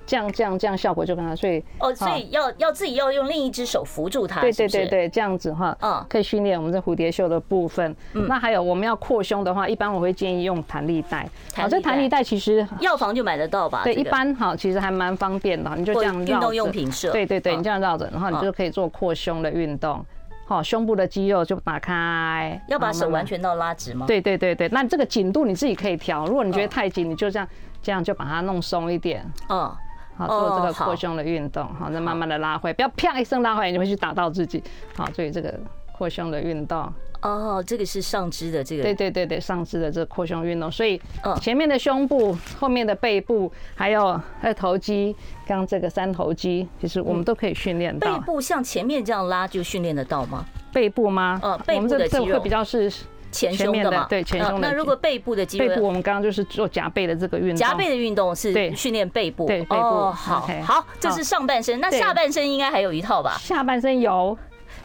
[0.09, 7.95] 这样这样这样效果就跟他，所以哦，所以要要自己要用另一只手扶住它，对对对对，这样子哈，嗯，可以训练我们这蝴蝶袖的部分。
[8.15, 11.29] 那还有我们要扩胸的话，一般我会建议用弹力带。
[11.55, 13.83] 好，这弹力带其实药房就买得到吧？
[13.85, 15.71] 对，一般哈，其实还蛮方便的。
[15.77, 20.03] 你就这样运动用品社，对对对，你这样绕着，然后你就可以做扩胸的运动。
[20.47, 24.07] 好，胸部的肌肉就打开，要把手完全到拉直吗？
[24.07, 27.47] 对对对对，那这个紧度你自己可以调，如果你觉得太紧，你就这样
[27.83, 29.23] 这样就把它弄松一点。
[29.51, 29.71] 嗯，
[30.19, 34.61] 好，做这个扩胸的运动，好，再慢慢的拉回，不要啪一声拉回来，你会去打到自己。
[34.97, 35.55] 好，注意这个
[35.93, 45.15] 扩胸的运动，哦，这个是上肢的这个，对对对对，上肢的这个扩胸运动，所以嗯前面的胸部、后面的背部，还有二头肌，
[45.47, 48.25] 刚刚这个三头肌，其实我们都可以训练到背。
[48.25, 50.45] 部像前面这样拉就训练得到吗？
[50.73, 51.39] 背部吗？
[51.43, 52.93] 呃背部的肌肉会比较是
[53.31, 57.57] 前胸的嘛，对前胸的嗯那如果背部的肌背部，肉，我们刚刚就是做夹背的这个运动。
[57.57, 63.37] 夹背的运动是对训练背部，对背部哦，好好，这是上半身，那下半身应该还有一套吧？
[63.41, 64.37] 下半身有。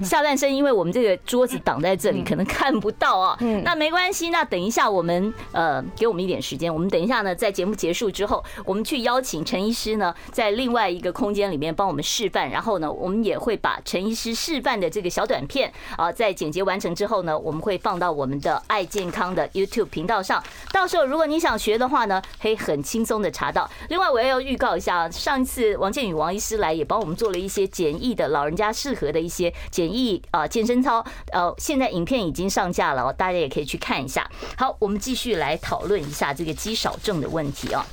[0.02, 3.38] 下半身，因为我们这个桌子挡在这里，可能看不到啊。
[3.42, 20.44] 嗯那没关系，那等一下我们呃，给我们一点时间，我们等一下呢，在节目结束之后，我们去邀请陈医师呢，在另外一个空间里面帮我们示范，然后呢，我们也会把陈医师示范的这个小短片啊，在剪辑完成之后呢，我们会放到我们的爱健康的 YouTube 频道上。
[20.72, 23.70] 到时候如果你想学的话呢，可以很轻松的查到。
[23.90, 34.30] 另外，我也要预告一下，上一次王建宇王医师来也帮我们做了一些简易的老人家适合的一些简简易啊健身操，呃，现在影片已经上架了，大家也可以去看一下。
[34.58, 37.86] 好，我们继续来讨论一下这个肌少症的问题啊。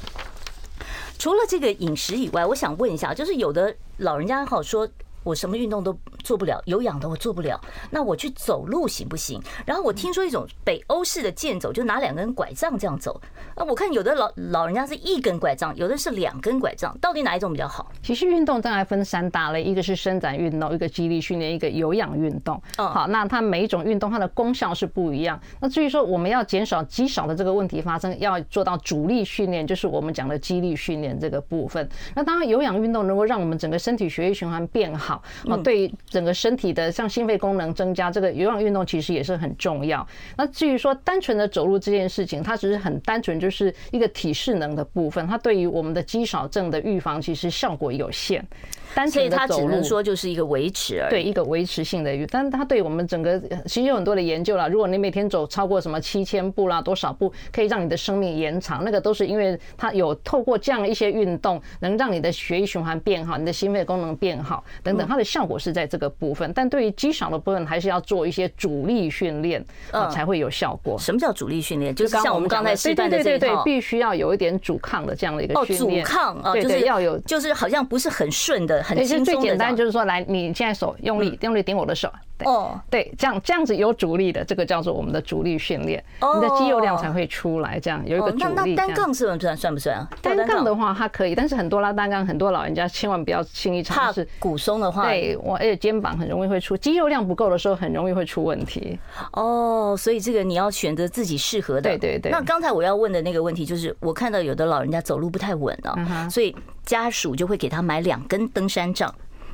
[1.19, 4.89] 除了这个饮食以外，我想问一下，就是有的老人家好说。
[5.23, 9.41] 我什么运动都做不了，有氧的我做不了，那我去走路行不行？
[9.67, 13.21] 然后我听说一种北欧式的健走，就拿两根拐杖这样走。
[13.55, 17.91] 啊，我看有的老老人家是一根拐杖，有的是两根拐杖，到底哪一种比较好？
[18.03, 22.61] 其实运动当然分三大类，一个是伸展运动，一个肌力训练，一个有氧运动。
[22.77, 25.39] 好，那它每一种运动它的功效是不一样。
[25.61, 31.89] 那至于说我们要减少肌少的这个问题发生，要做到主力训练，就是我们讲的肌力训练这个部分。
[32.15, 35.10] 那当然有氧运动能够让我们整个身体血液循环变好。
[35.11, 40.07] 好，哦，对整个身体的像心肺功能增加，这个有氧运动其实也是很重要。
[40.37, 48.47] 那至于说单纯的走路这件事情，它只是很单纯，就是一个体适能的部分，它对于我们的肌少症的预防其实效果有限。
[48.95, 51.11] 单纯的走路，所以它只能说就是一个维持而已。
[51.11, 54.69] 对，一个维持性的，但是它对我们整个其实有很多的研究啦。
[54.69, 66.53] 如果你每天走超过什么七千步啦，多少步可以让你的生命延长，那个都是因为它有透过这样一些运动，能让你的血液循环变好，你的心肺功能变好等等，它的效果是在这个部分。
[66.53, 70.99] 但对于肌少的部分，还是要做一些主力训练啊，才会有效果。
[70.99, 71.95] 什么叫主力训练？
[71.95, 76.05] 就是像我们刚才示范的这一套，对对对，必须要有一点阻抗的这样的一个训练。
[76.05, 79.41] 哦，阻抗啊，就是，要有，就是好像不是很顺的，很轻松的。
[79.43, 82.11] 简单就是说，来，你现在手用力，用力顶我的手。
[82.47, 86.03] 哦，对，这样这样子有阻力的，这个叫做我们的阻力训练，
[86.35, 87.79] 你的肌肉量才会出来。
[87.81, 88.45] 这样有一个阻力。
[88.55, 90.09] 那那单杠是算算不算啊？
[90.23, 94.27] 单杠的话，它可以，但是很多拉单杠，很多老人家千万不要轻易尝试。
[94.39, 98.99] 骨松的话，对我，而且肩膀很容易会出肌肉量不够的时候，很容易会出问题。
[99.33, 101.83] 哦，所以这个你要选择自己适合的。
[101.83, 102.31] 对对对。
[102.33, 109.13] 那刚才我要问的那个问题就是，我看到有的老人家走路不太稳啊，所以家属就会给他买两根登山杖。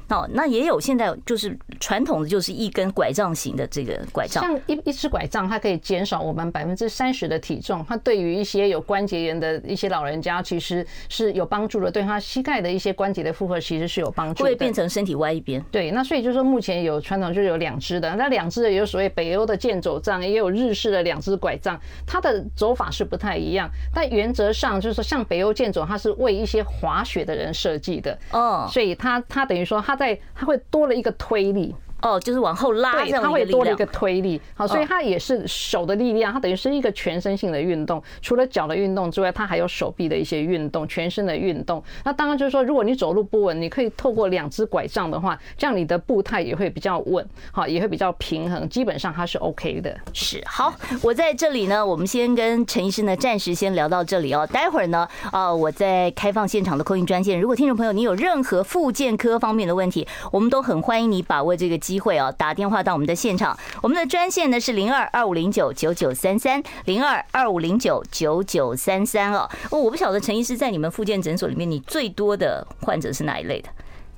[0.09, 7.85] 哦，那也有现在就是传统的，就是一根拐杖型的这个拐杖，像一一只拐杖，它可以减少我们百分之三十的体重。
[7.89, 11.91] 它对于一些有关节炎的一些老人家，其实是有帮助的。
[11.91, 14.49] 对他膝盖的一些关节的负荷，其实是有帮助的。
[14.49, 15.61] 会变成身体歪一边。
[15.73, 23.69] 对，那所以就是说，目前有传统就是有两只的，那两只的也有所谓北欧的健走杖，也有日式的两只拐杖，它的走法是不太一样。
[23.93, 28.17] 但原则上就是说，像北欧健走，它是为一些滑雪的人设计的。
[28.31, 29.96] 哦，所以它它等于说它。
[29.97, 31.75] 在它会多了一个推力。
[32.03, 38.03] 哦，就是往后拉，这样，它会多了一个推力，好，所以它也是手的力量，它等于是一个全身性的运动。
[38.21, 41.83] 除了脚的运动之外，它还有手臂的一些运动，全身的运动。
[42.05, 48.69] 那当然就是说，如果你走路不稳，你可以透过两只拐杖的话，这样你的步态也会比较稳，好，也会比较平衡。
[48.69, 49.97] 基本上它是 OK 的。
[50.13, 54.47] 是好，我在这里呢，我们先跟陈医师呢暂时先聊到这里哦。
[54.53, 63.57] 待会儿呢，呃，我在开放现场的 call in 专线，如果听众朋友你有任何复健科方面的问题，我们都很欢迎你把握这个机会哦，打电话到我们的现场。
[63.81, 69.49] 我们的专线呢是零二二五零九九九三三零二二五零九九九三三哦。
[69.71, 73.69] 哦，我不晓得陈医师在你们复健诊所里面，你最多的患者是哪一类的？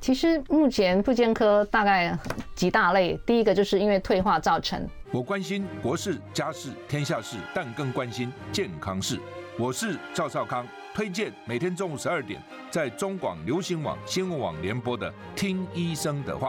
[0.00, 2.18] 其实目前复健科大概
[2.54, 4.88] 几大类，第一个就是因为退化造成。
[5.11, 9.18] 我关心国事、家事、天下事，但更关心健康事。
[9.59, 16.48] 我是赵少康，推荐每天中午十二点在中广流行网、新闻网联播的《听医生的话》。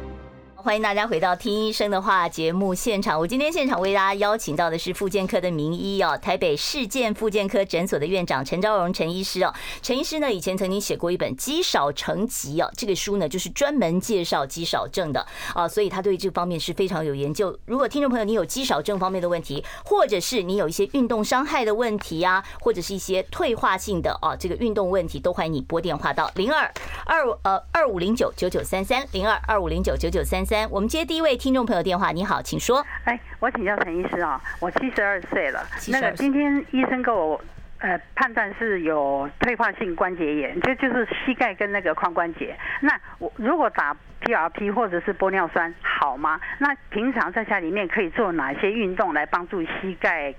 [0.63, 3.19] 欢迎大家回到听医生的话节目现场。
[3.19, 9.51] 我今天现场为大家邀请到的是复健科的名医哦，台北市健复健科诊所的院长陈昭荣陈医师哦。
[9.81, 17.57] 陈医师呢，以前曾经写过一本《肌少成疾》哦，这个书呢就是专门介绍肌少症的啊，所以他对这方面是非常有研究。
[17.65, 26.71] 如果听众朋友你有肌少症方面的问题，或者是你有一些运动伤害的问题啊，或者是一些退化性的哦这个运动问题，都欢迎你拨电话到零二
[27.07, 30.69] 二呃二五零九九九三三零二二五零九九九三三。
[30.69, 32.11] 我们接第一位听众朋友电话。
[32.11, 32.85] 你好，请说。
[33.05, 37.41] 哎，我请教陈医师啊，我七十二岁了，那个今天医生给我
[37.79, 42.53] 呃判断是有退化性关节炎，就就是膝盖跟那个髋关节。
[42.81, 46.37] 那我如果打 PRP 或者是玻尿酸好吗？
[46.59, 50.33] 那平常在家里面可以做哪些运动来帮助膝盖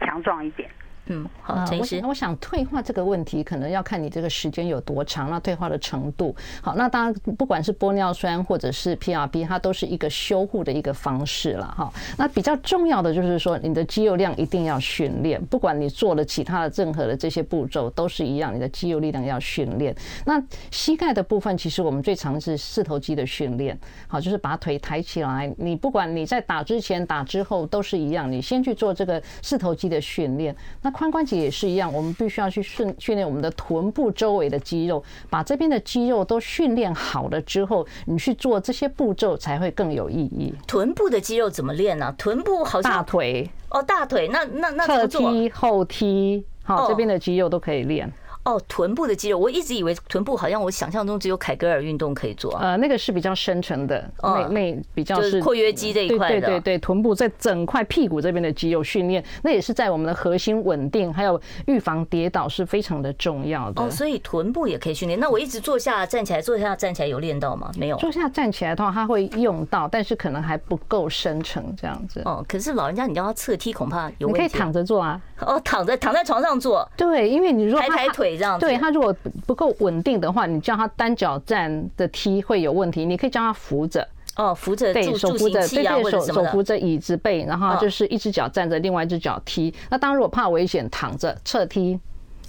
[0.00, 0.70] 强壮一点？
[1.08, 6.34] 嗯，好，陈医师，我想退化这个问题，可能要看你这个时间有多长，那退化的程度。
[6.60, 11.92] 好，那当然，不管是玻尿酸或者是 PRP，它都是一个修护的一个方式了哈。
[12.16, 19.94] 那比较重要的就是说，你的肌肉量一定要训练，不管你做了其他的任何的这些步骤都是一样，你的肌肉力量要训练。
[20.26, 25.52] 那膝盖的部分，其实我们最常是四头肌的训练，好，就是把腿抬起来。
[25.56, 30.54] 你不管你在打之前、打之后都是一样，你先去做这个四头肌的训练。
[30.82, 40.52] 那髋关节也是一样，我们必须要去训训练我们的臀部周围的肌肉，把这边的肌肉都训练好了之后，你去做这些步骤才会更有意义。
[40.66, 42.12] 臀部的肌肉怎么练呢？
[42.18, 48.12] 臀部好像大腿哦，大腿那那那侧踢后踢，好，这边的肌肉都可以练。
[48.48, 52.50] 哦，臀部的肌肉，我一直以为臀部好像我想象中只有凯格尔运动可以做。
[52.54, 56.40] 啊呃，那个是比较深层的，那那比较是括约肌这一块的。
[56.40, 63.82] 对对对，臀部在整块屁股这边的肌肉训练，那也是在我们的核心稳定还有预防跌倒是非常的重要的。
[63.82, 65.20] 哦，所以臀部也可以训练。
[65.20, 67.70] 那我一直坐下站起来，坐下站起来有练到吗？
[67.78, 67.98] 没有。
[67.98, 72.22] 坐下站起来的话，它会用到，但是可能还不够深层这样子。
[72.24, 74.42] 哦，可是老人家你叫他侧踢，恐怕有问题。
[74.42, 75.20] 你可以躺着做啊。
[75.40, 76.88] 哦，躺着躺在床上做。
[76.96, 79.14] 对，因为你如果抬抬腿这样子，对他如果。
[79.46, 83.04] 不够稳定的话，你叫他单脚站的踢会有问题。
[83.04, 89.74] 你可以叫他扶着哦，扶着对，手扶着对对，手手扶着椅子背，然后就是一只脚站着，另外一只脚踢。
[89.90, 91.98] 那当然，如果怕危险，躺着侧踢、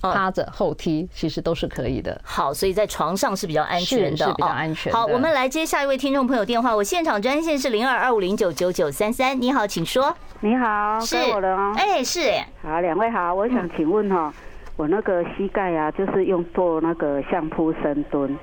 [0.02, 2.19] 趴着后踢，其实都是可以的。
[2.23, 4.91] 好，所以在床上是比较安全的，是比较安全。
[4.91, 6.75] 好，我们来接下一位听众朋友电话。
[6.75, 9.39] 我现场专线是零二二五零九九九三三。
[9.41, 10.13] 你好，请说。
[10.41, 11.73] 你好，是我的哦。
[11.78, 12.47] 哎，是哎。
[12.62, 14.34] 好，两位好，我想请问哈。
[14.79, 18.33] 我那个膝盖啊，就是用做那个相扑深蹲，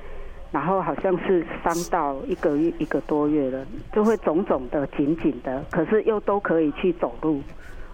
[0.51, 7.41] 然后好像是伤到一个月一个多月了，就会肿肿的、紧紧的，可是又都可以去走路。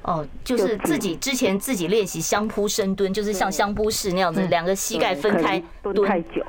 [0.03, 6.43] 哦，就是自己之前自己练习相扑深蹲，就是像相扑式那样子，两个膝盖分开蹲太久。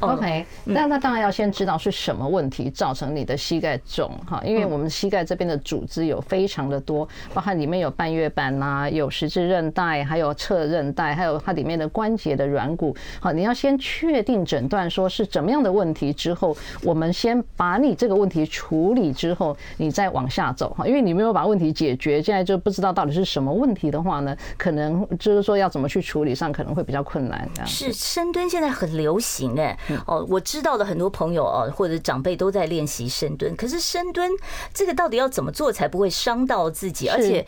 [0.00, 12.94] OK，那那当然要先知道是什么问题造成你的膝盖肿哈，因为我们膝盖这边的组织有非常的多，包含里面有半月板呐，有十字韧带，还有侧韧带，还有它里面的关节的软骨。
[13.20, 27.48] 好，你要先确定诊断说是怎么样的问题之后，我们先把你这个问题处理之后，你再往下走哈，因为你没有把问题解决，现在就不知道到底是什么问题的话呢，可能就是说要怎么去处理上可能会比较困难。
[27.66, 29.76] 是深蹲现在很流行哎。
[30.06, 33.54] 哦，我知道的很多朋友哦，或者长辈都在练习深蹲。
[33.56, 34.30] 可是深蹲
[34.72, 37.08] 这个到底要怎么做才不会伤到自己？
[37.08, 37.44] 而且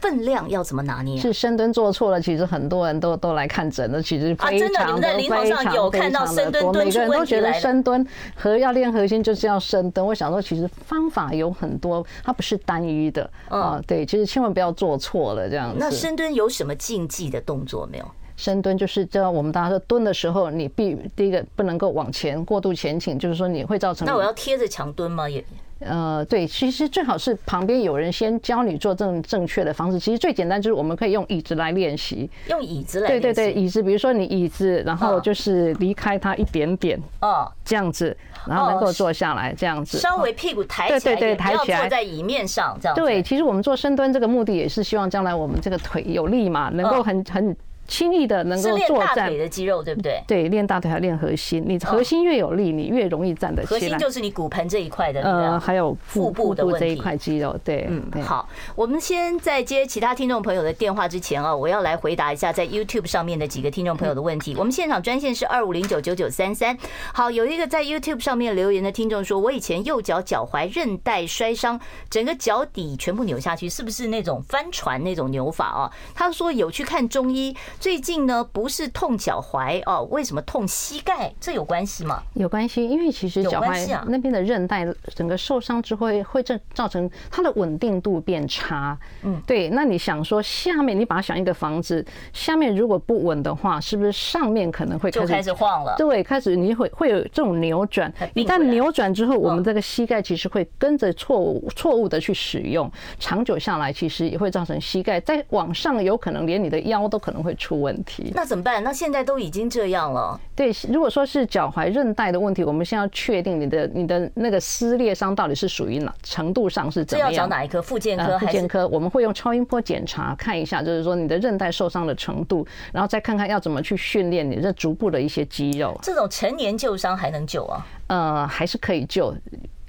[0.00, 1.20] 分量要怎么拿捏？
[1.20, 4.02] 是深蹲做错了，其实很多人都都来看诊的。
[4.02, 7.08] 其实非常的，真的，你们在临床上有看到深蹲蹲出问题来了？
[7.08, 10.06] 每个人都觉得深蹲和要练核心就是要深蹲。
[10.06, 13.80] 我想说，其实方法有很多，它不是单一的啊。
[13.86, 15.78] 对，其实千万不要做错了这样子。
[15.80, 18.04] 那深蹲有什么禁忌的动作没有？
[18.36, 24.06] 深蹲就是这样，我们大家说蹲的时候，你必第一个不能够往前过度前倾，就是说你会造成。
[24.06, 25.26] 那我要贴着墙蹲吗？
[25.26, 25.42] 也
[25.80, 29.98] 呃，对，其实最好是旁边有人先教你做正正确的方式。
[29.98, 33.08] 其实最简单就是我们可以用椅子来练习，用椅子来。
[33.08, 42.96] 对对对，椅子，比如说你椅子，然后就是离开它一点点，哦，这样子，然后能够坐下来，这样子，稍微屁股抬起来，对对对，抬起来，坐在椅面上这样。
[42.96, 47.56] 对，其实我们做深蹲这个目的也是希望将来我们这个腿有力嘛，能够很很。
[47.86, 49.14] 轻易的能够作战。
[49.16, 50.22] 大腿的肌肉对不对？
[50.26, 51.64] 对，练大腿还练核心。
[51.66, 53.80] 你核心越有力，你越容易站得起来。
[53.80, 57.58] 核心就是你骨盆这一块的呃，还有腹部的这一块肌肉。
[57.64, 64.54] 对，嗯，好，我们先在接其他听众朋友的电话之前啊，我要来回答一下在 YouTube 上面的几个听众朋友的问题。
[64.58, 66.76] 我们现场专线是二五零九九九三三。
[67.12, 75.90] 好，有一个在 YouTube 上面留言的听众说，我以前右脚脚踝韧带摔伤，整个脚底全部扭下去，是不是那种翻船那种扭法啊？
[76.14, 81.32] 他说有去看中医，最近呢不是痛脚踝哦，为什么痛膝盖？
[81.40, 82.22] 这有关系吗？
[82.34, 88.98] 有关系，因为其实脚踝那边的韧带整个受伤之后会造造成它的稳定度变差。
[89.22, 89.68] 嗯，对。
[89.70, 95.94] 那你想说下面，你把它想一个房子，下面如果不稳的话，是不是上面可能会开始开始晃了？
[95.96, 98.12] 对，开始你会会有这种扭转。
[98.34, 108.30] 一旦扭转之后，我们这个膝盖其实会跟着错误错误的去使用，长久下来其实也会造成膝盖在往上，有可能连你的腰都可能会出问题。
[108.32, 108.84] 那怎么办？
[108.84, 110.40] 那现在都已经这样了。
[110.54, 117.28] 对，如果说是脚踝韧带的问题，我们先要确定你的你的那个撕裂伤到底是属于哪程度上是怎么样？
[117.28, 117.82] 这要找哪一科？
[117.82, 118.46] 复健科还是？
[118.46, 125.98] 复健科，我们会用超音波检查看一下，就是说你的韧带受伤的程度，然后再看看要怎么去训练你这足部的一些肌肉。
[126.00, 127.86] 这种成年旧伤还能救啊？
[128.06, 129.34] 呃，还是可以救。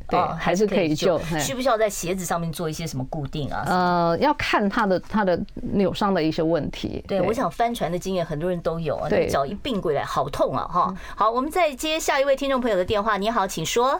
[0.09, 1.19] 对，还是可以救。
[1.39, 3.63] 需不需要在鞋子上面做一些什么固定啊？
[3.67, 5.37] 呃，要看他的他的
[5.73, 7.03] 扭伤的一些问题。
[7.07, 10.63] 对，我想帆船的经验很多人都有啊，那脚一并过来好痛啊！
[10.65, 13.17] 哈，好，我们再接下一位听众朋友的电话。
[13.17, 13.99] 你好，请说。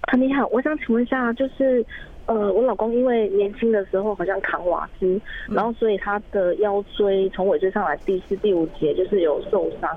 [0.00, 1.84] 啊，你好，我想请问一下，就是
[2.26, 9.90] 呃，我老公因为年轻的时候好像扛瓦斯，然后所以他的腰椎从尾椎上来第四、第五节就是有受伤，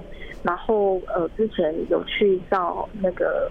[0.43, 3.49] 然后呃，之前有去到那个。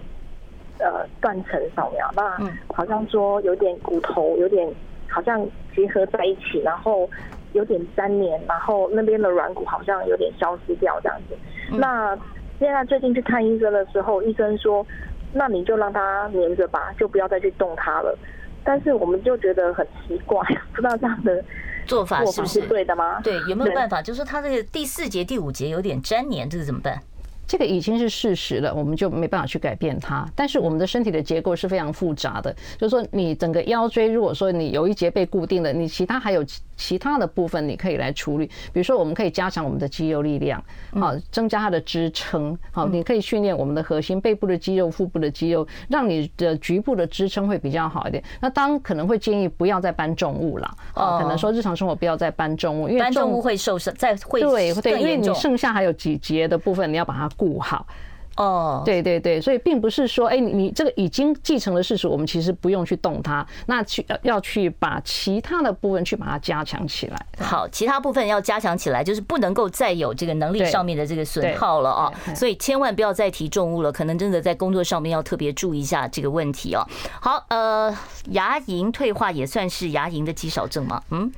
[0.79, 2.37] 呃，断层扫描，那
[2.73, 4.71] 好像说有点骨头有点
[5.07, 7.09] 好像结合在一起，然后
[7.53, 11.35] 有点粘连，然后那边的软骨好像有点消失掉这样子。
[11.77, 12.17] 那
[12.59, 14.85] 现在最近去看医生的时候，医生说，
[15.33, 18.17] 那你就让它黏着吧，就不要再去动它了。
[18.63, 20.39] 但是我们就觉得很奇怪，
[20.73, 21.43] 不知道这样的
[21.85, 23.21] 做法是不是对的吗？
[23.23, 24.01] 对，有没有办法？
[24.01, 26.99] 就是说他这个第四节、第五节有点粘连，这是怎么办？
[27.47, 30.27] 这个已经是事实了，我们就没办法去改变它。
[30.35, 36.43] 但是我们的身体的结构是非常复杂的，就是说你整个腰椎，如果说你有一节被固定了，你其他还有
[36.75, 38.47] 其他的部分你可以来处理。
[38.73, 42.57] 比如说，我们可以加强我们的肌肉力量，好，增加它的支撑。
[42.71, 48.21] 好，你可以训练我们的核心、背部的肌肉、腹部的肌肉，让你的局部的支撑会比较好一点。
[48.41, 57.29] 那当可能会建议不要再搬重物了，啊，可能说日常生活不要再搬重物，因为搬重物会受伤，再会对对，因为你剩下还有几节的部分，你要把它。
[57.37, 57.87] 顾好
[58.35, 67.25] 哦，对对对，所以并不是说，哎，你这个已经继承了事实，我们其实不用去动它，那去要去把其他的部分去把它加强起来。
[67.39, 76.85] 好，其他部分要加强起来，就是不能够再有这个能力上面的这个损耗了啊，所以千万不要再提重物了，可能真的在工作上面要特别注意一下这个问题哦。
[77.19, 77.91] 好，呃，
[78.29, 81.01] 牙龈退化也算是牙龈的肌少症吗？
[81.09, 81.31] 嗯。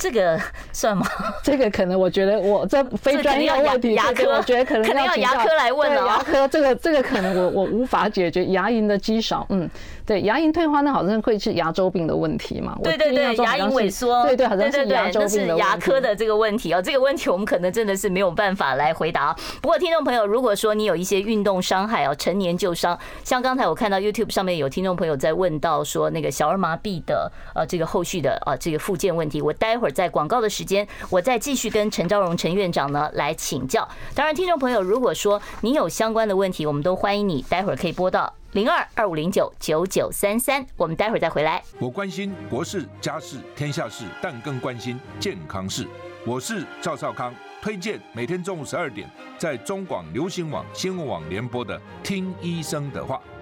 [0.00, 0.40] 这个
[0.72, 1.06] 算吗？
[1.44, 6.06] 这个可能我觉得我这非专业问题，牙科我觉得可能可能要牙科来问了。
[6.06, 9.68] 牙科这个这个可能我我无法解决牙龈的积少，嗯。
[10.06, 12.76] 对，牙龈退化那好像会是牙周病的问题嘛？
[12.82, 15.38] 对对对，牙龈萎缩，对对，好像是牙周病的问题。
[15.46, 19.32] 那是牙科的这个问题哦，这个问题我们可能真的是没有办法来回答。
[19.62, 33.88] 不过听众朋友，如果说你有一些运动伤害哦，成年旧伤，像刚才我看到 YouTube 上面有听众朋友在问到说那个小儿麻痹的呃这个后续的啊这个复健问题，我待会儿在广告的时间，我再继续跟陈昭荣陈院长呢来请教。
[34.14, 38.32] 当然，听众朋友如果说你有相关的问题，我们都欢迎你待会儿可以拨到。
[38.52, 41.62] 零二二五零九九九三三，我们待会儿再回来。
[41.78, 45.86] 我关心国事、家事、天下事，但更关心健康事。
[46.26, 47.32] 我是赵少康，
[47.62, 53.16] 推荐每天中午十二点在中广流行网、新闻网联播的《听医生的话》。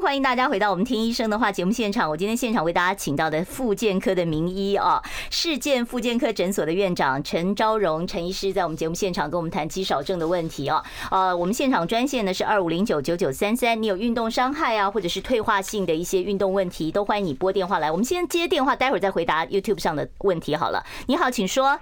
[0.00, 2.08] 欢迎大家回到我们听医生的话节目现场。
[2.08, 10.82] 我今天现场为大家请到的复健科的名医啊，世健复健科诊所的院长陈昭荣陈医师，在我们节目现场跟我们谈肌少症的问题啊。
[11.10, 13.80] 呃，我们现场专线呢是二五零九九九三三。
[13.80, 17.92] 你有运动伤害啊，或者是退化性的一些运动问题，都欢迎你拨电话来。
[17.92, 20.82] 我们先接电话，待会儿再回答 YouTube 上的问题好了。
[21.08, 21.78] 你好，请说。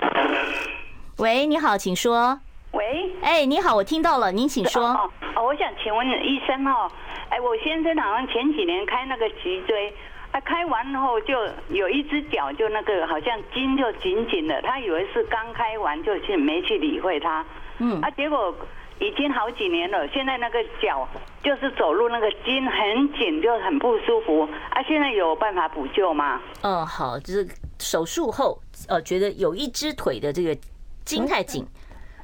[1.18, 2.40] 喂，你好，请说。
[2.72, 2.84] 喂，
[3.22, 4.88] 哎，你好，我听到了，您请说。
[4.88, 6.90] 哦，我想请问医生哦。
[7.30, 9.92] 哎，我先生好像前几年开那个脊椎，
[10.32, 11.34] 他开完后就
[11.68, 17.44] 有一只脚就那个好像筋就紧紧的，他以为是刚开完就去没去理会他，
[17.78, 18.54] 嗯，啊，结果
[18.98, 21.08] 已经好几年了，现在那个脚
[21.42, 26.40] 就是走路那个筋很紧，就很不舒服，啊，现在有办法补救吗？
[26.62, 27.46] 嗯，好，就是
[27.78, 28.58] 手术后，
[28.88, 30.56] 呃，觉得有一只腿的这个
[31.04, 31.64] 筋太紧，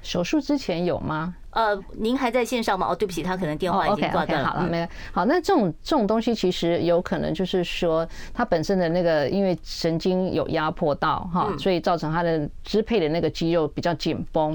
[0.02, 1.34] 手术之前有吗？
[1.54, 2.88] 呃，您还在线上吗？
[2.90, 4.48] 哦，对不起，他可能电话已经挂断了。
[4.48, 4.88] 好了，没有。
[5.12, 14.54] 好，那这种这种东西其实有可能就是说，他本身的那个因为神经有压迫到哈，所以造成他的支配的那个肌肉比较紧绷。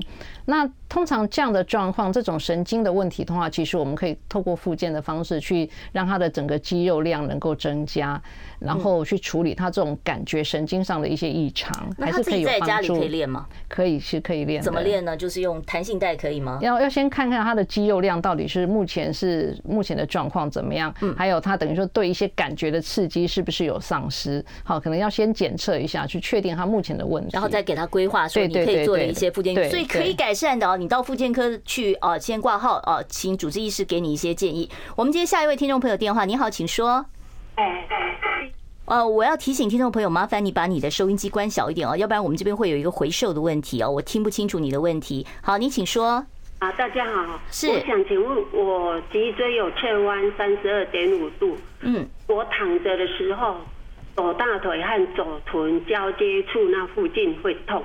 [0.49, 8.21] 那通常这样的状况，这种神经的问题的话，其实我们可以透过复健的方式去让他的整个肌肉量能够增加，
[8.59, 12.65] 然后去处理他这种感觉神经上的一些异常，还是可以有帮助。
[12.65, 13.47] 在家里可以练吗？
[13.69, 14.61] 可以，是可以练。
[14.61, 15.15] 怎么练呢？
[15.15, 16.59] 就是用弹性带可以吗？
[16.61, 16.89] 要要。
[16.89, 30.77] 先看看他的肌肉量到底是目前是目前的状况怎么样，嗯，还有他等于说对一些感觉的刺激是不是有丧失，好，可能要先检测一下，去确定他目前的问题，然后再给他规划说你可以做的一些复健，所以可以改善的哦。
[30.77, 34.69] 你到复健科去哦，先挂号哦，请主治医师给你一些建议。
[34.95, 37.05] 我们接下一位听众朋友电话，你好，请说。
[37.55, 38.51] 哎哎，
[38.85, 45.27] 呃，我要提醒听众朋友，麻烦你把你的收音机关小一点哦，要不然我们这边会有一个回授的问题哦，我听不清楚你的问题。
[45.41, 46.25] 好，你请说。
[46.59, 53.55] 啊，大家好，是我想请问，我脊椎有侧弯三十二点五度，嗯，我躺着的时候，
[54.13, 57.81] 左大腿和左臀交接处那附近会痛，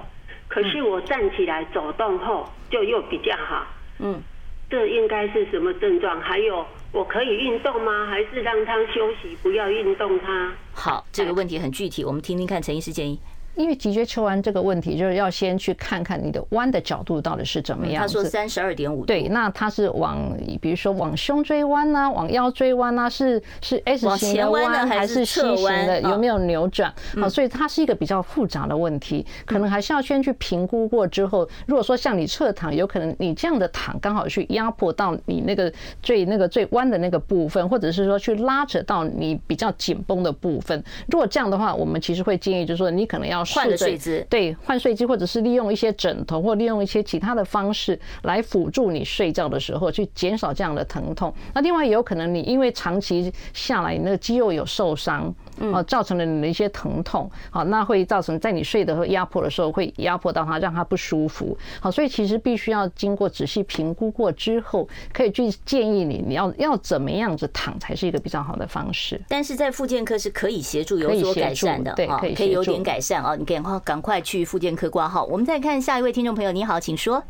[0.48, 3.66] 可是我站起来走动后就又比较好，
[3.98, 4.22] 嗯，
[4.70, 6.20] 这应该是什么症状？
[6.20, 8.06] 还有，我可以运动吗？
[8.06, 10.52] 还是让他休息，不要运动他？
[10.72, 13.18] 好，这个问题很具体，我们听听看陈医师建议。
[13.56, 18.02] 因为脊椎侧弯这个问题，就是要先去看看你的弯的角度到底是怎么样。
[18.02, 19.04] 他说三十二点五。
[19.04, 26.00] 对，那他是往，比如说往胸椎弯啊，往腰椎弯啊，是是 S 型的弯还是 C 型的？
[26.02, 26.92] 有没有扭转？
[27.20, 31.48] 啊，所以它是一个比较复杂的问题，可能还是要先去评估过之后。
[31.66, 40.82] 如果说像你侧躺，有可能你这样的躺刚好去压迫到你那个最那个最弯的那个部分，或者是说去拉扯到你比较紧绷的部分。
[41.06, 43.43] 如果这样的话，我们其实会建议就是说，你可能要。
[43.44, 51.32] 换个睡姿，对，换睡姿，或者是利用一些枕头，或利用一些其他的方式来辅助你睡觉的时候，去减少这样的疼痛。
[51.52, 61.56] 那另外也有可能，你因为长期下来，你那个肌肉有受伤，哦，造成了你的一些疼痛，好，那会造成在你睡的时候压迫的时候，会压迫到它，让它不舒服。
[61.80, 69.20] 好，所以其实必须要经过仔细评估过之后，可以去建议你，你要要怎么样子躺才是一个比较好的方式。
[69.28, 73.36] 但是在复健科是可以协助有所改善的，对，可以可以有点改善啊。
[73.36, 75.24] 你赶快赶快去复健科挂号。
[75.24, 77.22] 我们再看下一位听众朋友，你好，请说。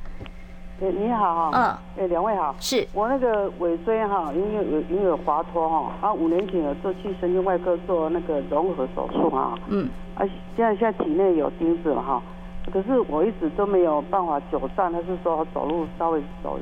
[0.82, 2.86] 哎，你好哈，嗯，哎，两位好，是。
[2.92, 12.20] 我那个尾椎哈，因为有因为有滑脱哈，啊，五年前有做去神经外科做那个融合手术哈，嗯，啊，现在现在体内有钉子了哈，
[12.72, 16.58] 可是我一直都没有办法久站，他是说走路稍微走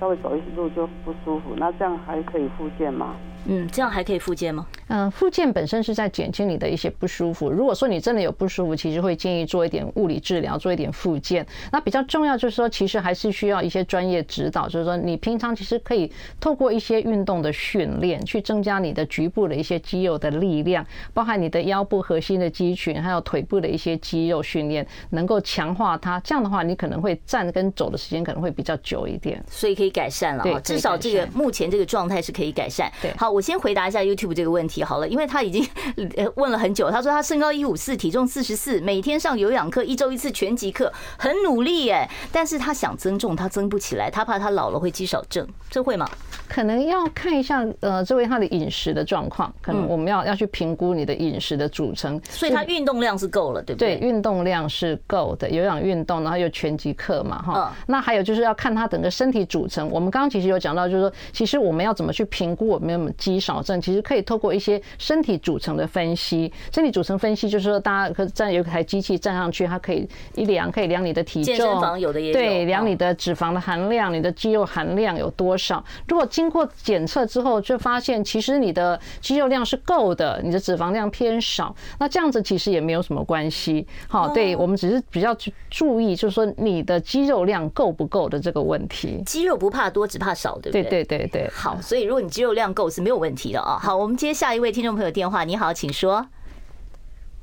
[0.00, 3.14] 稍微走一路就不舒服，那这样还可以复健吗？
[3.46, 4.66] 嗯，这样还可以复健吗？
[4.88, 7.50] 嗯，复健本身是在减轻你的一些不舒服。
[7.50, 11.46] 如果说你真的有不舒服，其实会建议做一点物理治疗，做一点复健。
[11.72, 14.68] 那比较重要就是说，其实还是需要一些专业指导。
[14.68, 26.20] 就是说，你平常其实可以透过一些运动的训练，去增加你的局部的一些肌肉的力量，包含你的腰部核心的肌群，还有腿部的一些肌肉训练，能够强化它。
[26.20, 30.42] 这样的话，你可能会站跟走的时间可能会比较久一点，所以可以改善了。
[30.42, 32.90] 对，至少这个目前这个状态是可以改善。
[33.00, 33.33] 对，好。
[33.34, 35.66] 我先回答一下 YouTube 这个问题好了，因为他已经
[36.36, 36.88] 问了很久。
[36.88, 42.08] 他说他身高一五四，体重四十四，每天上有氧课，一周一次拳击课，很努力哎。
[42.30, 46.08] 但是他想增重，他增不起来，他怕他老了会肌少症，这会吗？
[46.46, 52.20] 可能要看一下呃，这位他的饮食的状况，可能我们要要去评估你的饮食的组成。
[52.30, 53.96] 所以他运动量是够了，对不对？
[53.96, 57.74] 对，运动量是够的，有氧运动，然后有拳击课嘛，哈。
[57.86, 59.90] 那还有就是要看他整个身体组成。
[59.90, 63.80] 我们刚刚其实有讲到，就是说，其实我们要怎么去评估我们有没有肌少症？
[63.80, 66.52] 其实可以透过一些身体组成的分析。
[66.70, 75.82] 身体组成分析就是说，大家可站有一台机器站上去，它可以一量，可以量你的体重，健身房有的也有，对，量你的脂肪的含量，你的肌肉含量有多少。
[76.06, 83.86] 如果经过检测之后，就发现其实你的肌肉量是够的，你的脂肪量偏少，那这样子其实也没有什么关系。
[84.08, 85.34] 好，对我们只是比较
[85.70, 89.22] 注意，就是说你的肌肉量够不够的这个问题。
[89.24, 90.82] 肌肉不怕多，只怕少，对不对？
[90.82, 91.50] 对对对对。
[91.52, 93.78] 好，所以如果你肌肉量够是没有问题的哦。
[93.80, 96.26] 好，我们接下一位听众朋友电话，你好，请说。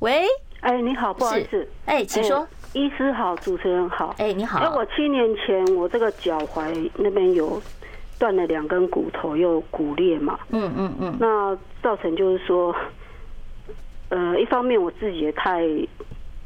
[0.00, 0.24] 喂，
[0.60, 2.46] 哎，你好，不好意思，哎，请说。
[2.72, 4.58] 医师好，主持人好，哎，你好。
[4.58, 7.60] 哎，我七年前我这个脚踝那边有。
[8.18, 12.72] 断了两根骨头，又骨裂嘛，嗯嗯嗯，那造成就是说，
[14.10, 15.60] 呃，一方面我自己也太，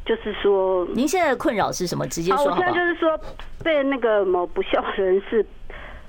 [0.02, 2.06] 就是说，您现在的困扰是什么？
[2.08, 2.56] 直接说好不好？
[2.56, 3.20] 我现在就是说，
[3.62, 5.44] 被那个某不孝人士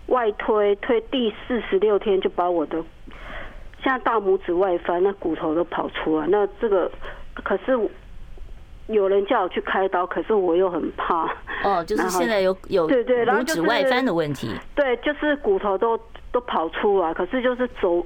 [0.05, 2.82] 外推，推第四十六天就把我的
[3.88, 6.28] 现在大拇指外翻，那骨头都跑出来。
[6.28, 6.92] 那这个
[7.42, 7.72] 可是
[8.88, 11.24] 有人叫我去开刀，可是我又很怕。
[11.64, 14.54] 哦，就是现在有有对对，然后拇指外翻的问题。
[14.76, 15.98] 对，就是骨头都
[16.34, 18.06] 都跑出来，可是就是走。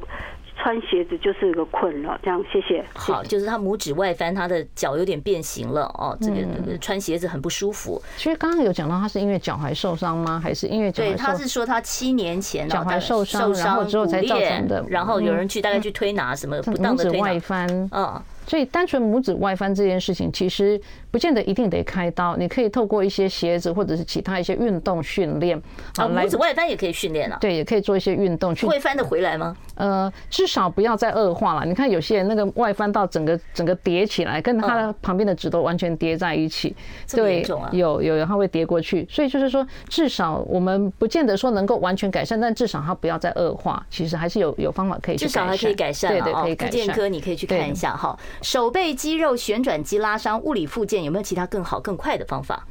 [0.62, 2.86] 穿鞋子就是一个困扰，这样谢谢。
[2.94, 8.00] 好，就是他拇指外翻，他的脚有点变形了哦，这个穿鞋子很不舒服。
[8.16, 10.40] 其实刚刚有讲到，他是因为脚踝受伤吗？
[10.40, 11.08] 还是因为脚踝？
[11.08, 14.86] 对，他是说他七年前脚踝受伤，然后之后才造成的。
[14.88, 18.22] 然后有人去大概去推拿什么不当的拇指外翻，嗯。
[18.52, 20.78] 所以，单纯拇指外翻这件事情，其实
[21.10, 22.36] 不见得一定得开刀。
[22.36, 25.58] 你可以透过一些鞋子，或者是其他一些运动训练。
[25.96, 27.38] 啊，拇指外翻也可以训练啊。
[27.40, 28.68] 对，也可以做一些运动去。
[28.68, 29.56] 会翻得回来吗？
[29.76, 31.66] 呃，至少不要再恶化了。
[31.66, 36.76] 你看，有些人那个外翻到整个整个叠起来，跟他的旁边的指头完全叠在一起。
[37.14, 37.42] 对，
[37.72, 39.08] 有有，他会叠过去。
[39.10, 43.82] 所以就是说，至少我们不见得说能够完全改善，但至少他不要再恶化。
[43.90, 45.32] 其实还是有有方法可以去改善。
[45.32, 46.12] 至少还可以改善。
[46.12, 46.82] 对对，可以改善。
[46.82, 48.20] 复健科你可以去看一下哈。
[48.42, 52.68] 手背肌肉旋转肌拉伤，物理复健有没有其他更好更快的方法？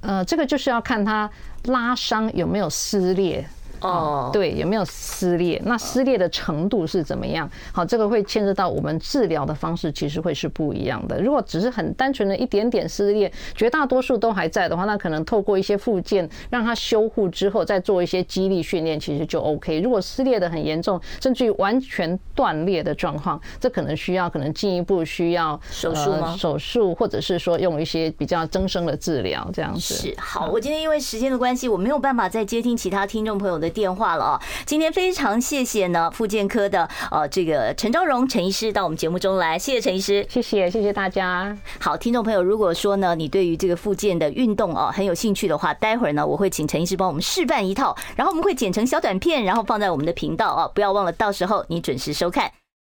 [0.00, 1.30] 呃，这个就是要看它
[1.64, 3.48] 拉伤有没有撕裂。
[3.84, 5.60] 哦，对，有没有撕裂？
[5.64, 7.48] 那撕裂的程度是怎么样？
[7.72, 11.20] 好，这个会牵涉到我们治疗的方式，其实会是不一样的。
[11.20, 19.80] 如果只是很单纯的一点点撕裂，绝大多数都还在的话，那可能透过一些附件让它修护之后，再做一些肌力训练，其实就 OK。
[19.80, 26.34] 如果撕裂的很严重，甚至于完全断裂的状况，这可能需要可能进一步需要手术吗？
[26.38, 29.94] 手术，或者是说用一些比较增生的治疗这样子。
[29.94, 34.40] 是好，我今天因为时间的关系，我没有办法再接听其他听众朋友的电话了啊！
[34.64, 41.54] 今天非常谢谢呢，复健科的呃这个陈昭荣陈医师到我们节目中来，谢谢陈医师，谢谢谢谢大家。
[41.80, 52.50] 好，听众朋友，如果说呢你对于这个复健的运动哦很有兴趣的话，待会儿呢我会请陈医师帮我们示范一套，然后我们会剪成小短片，然后放在我们的频道啊，不要忘了到时候你准时收看。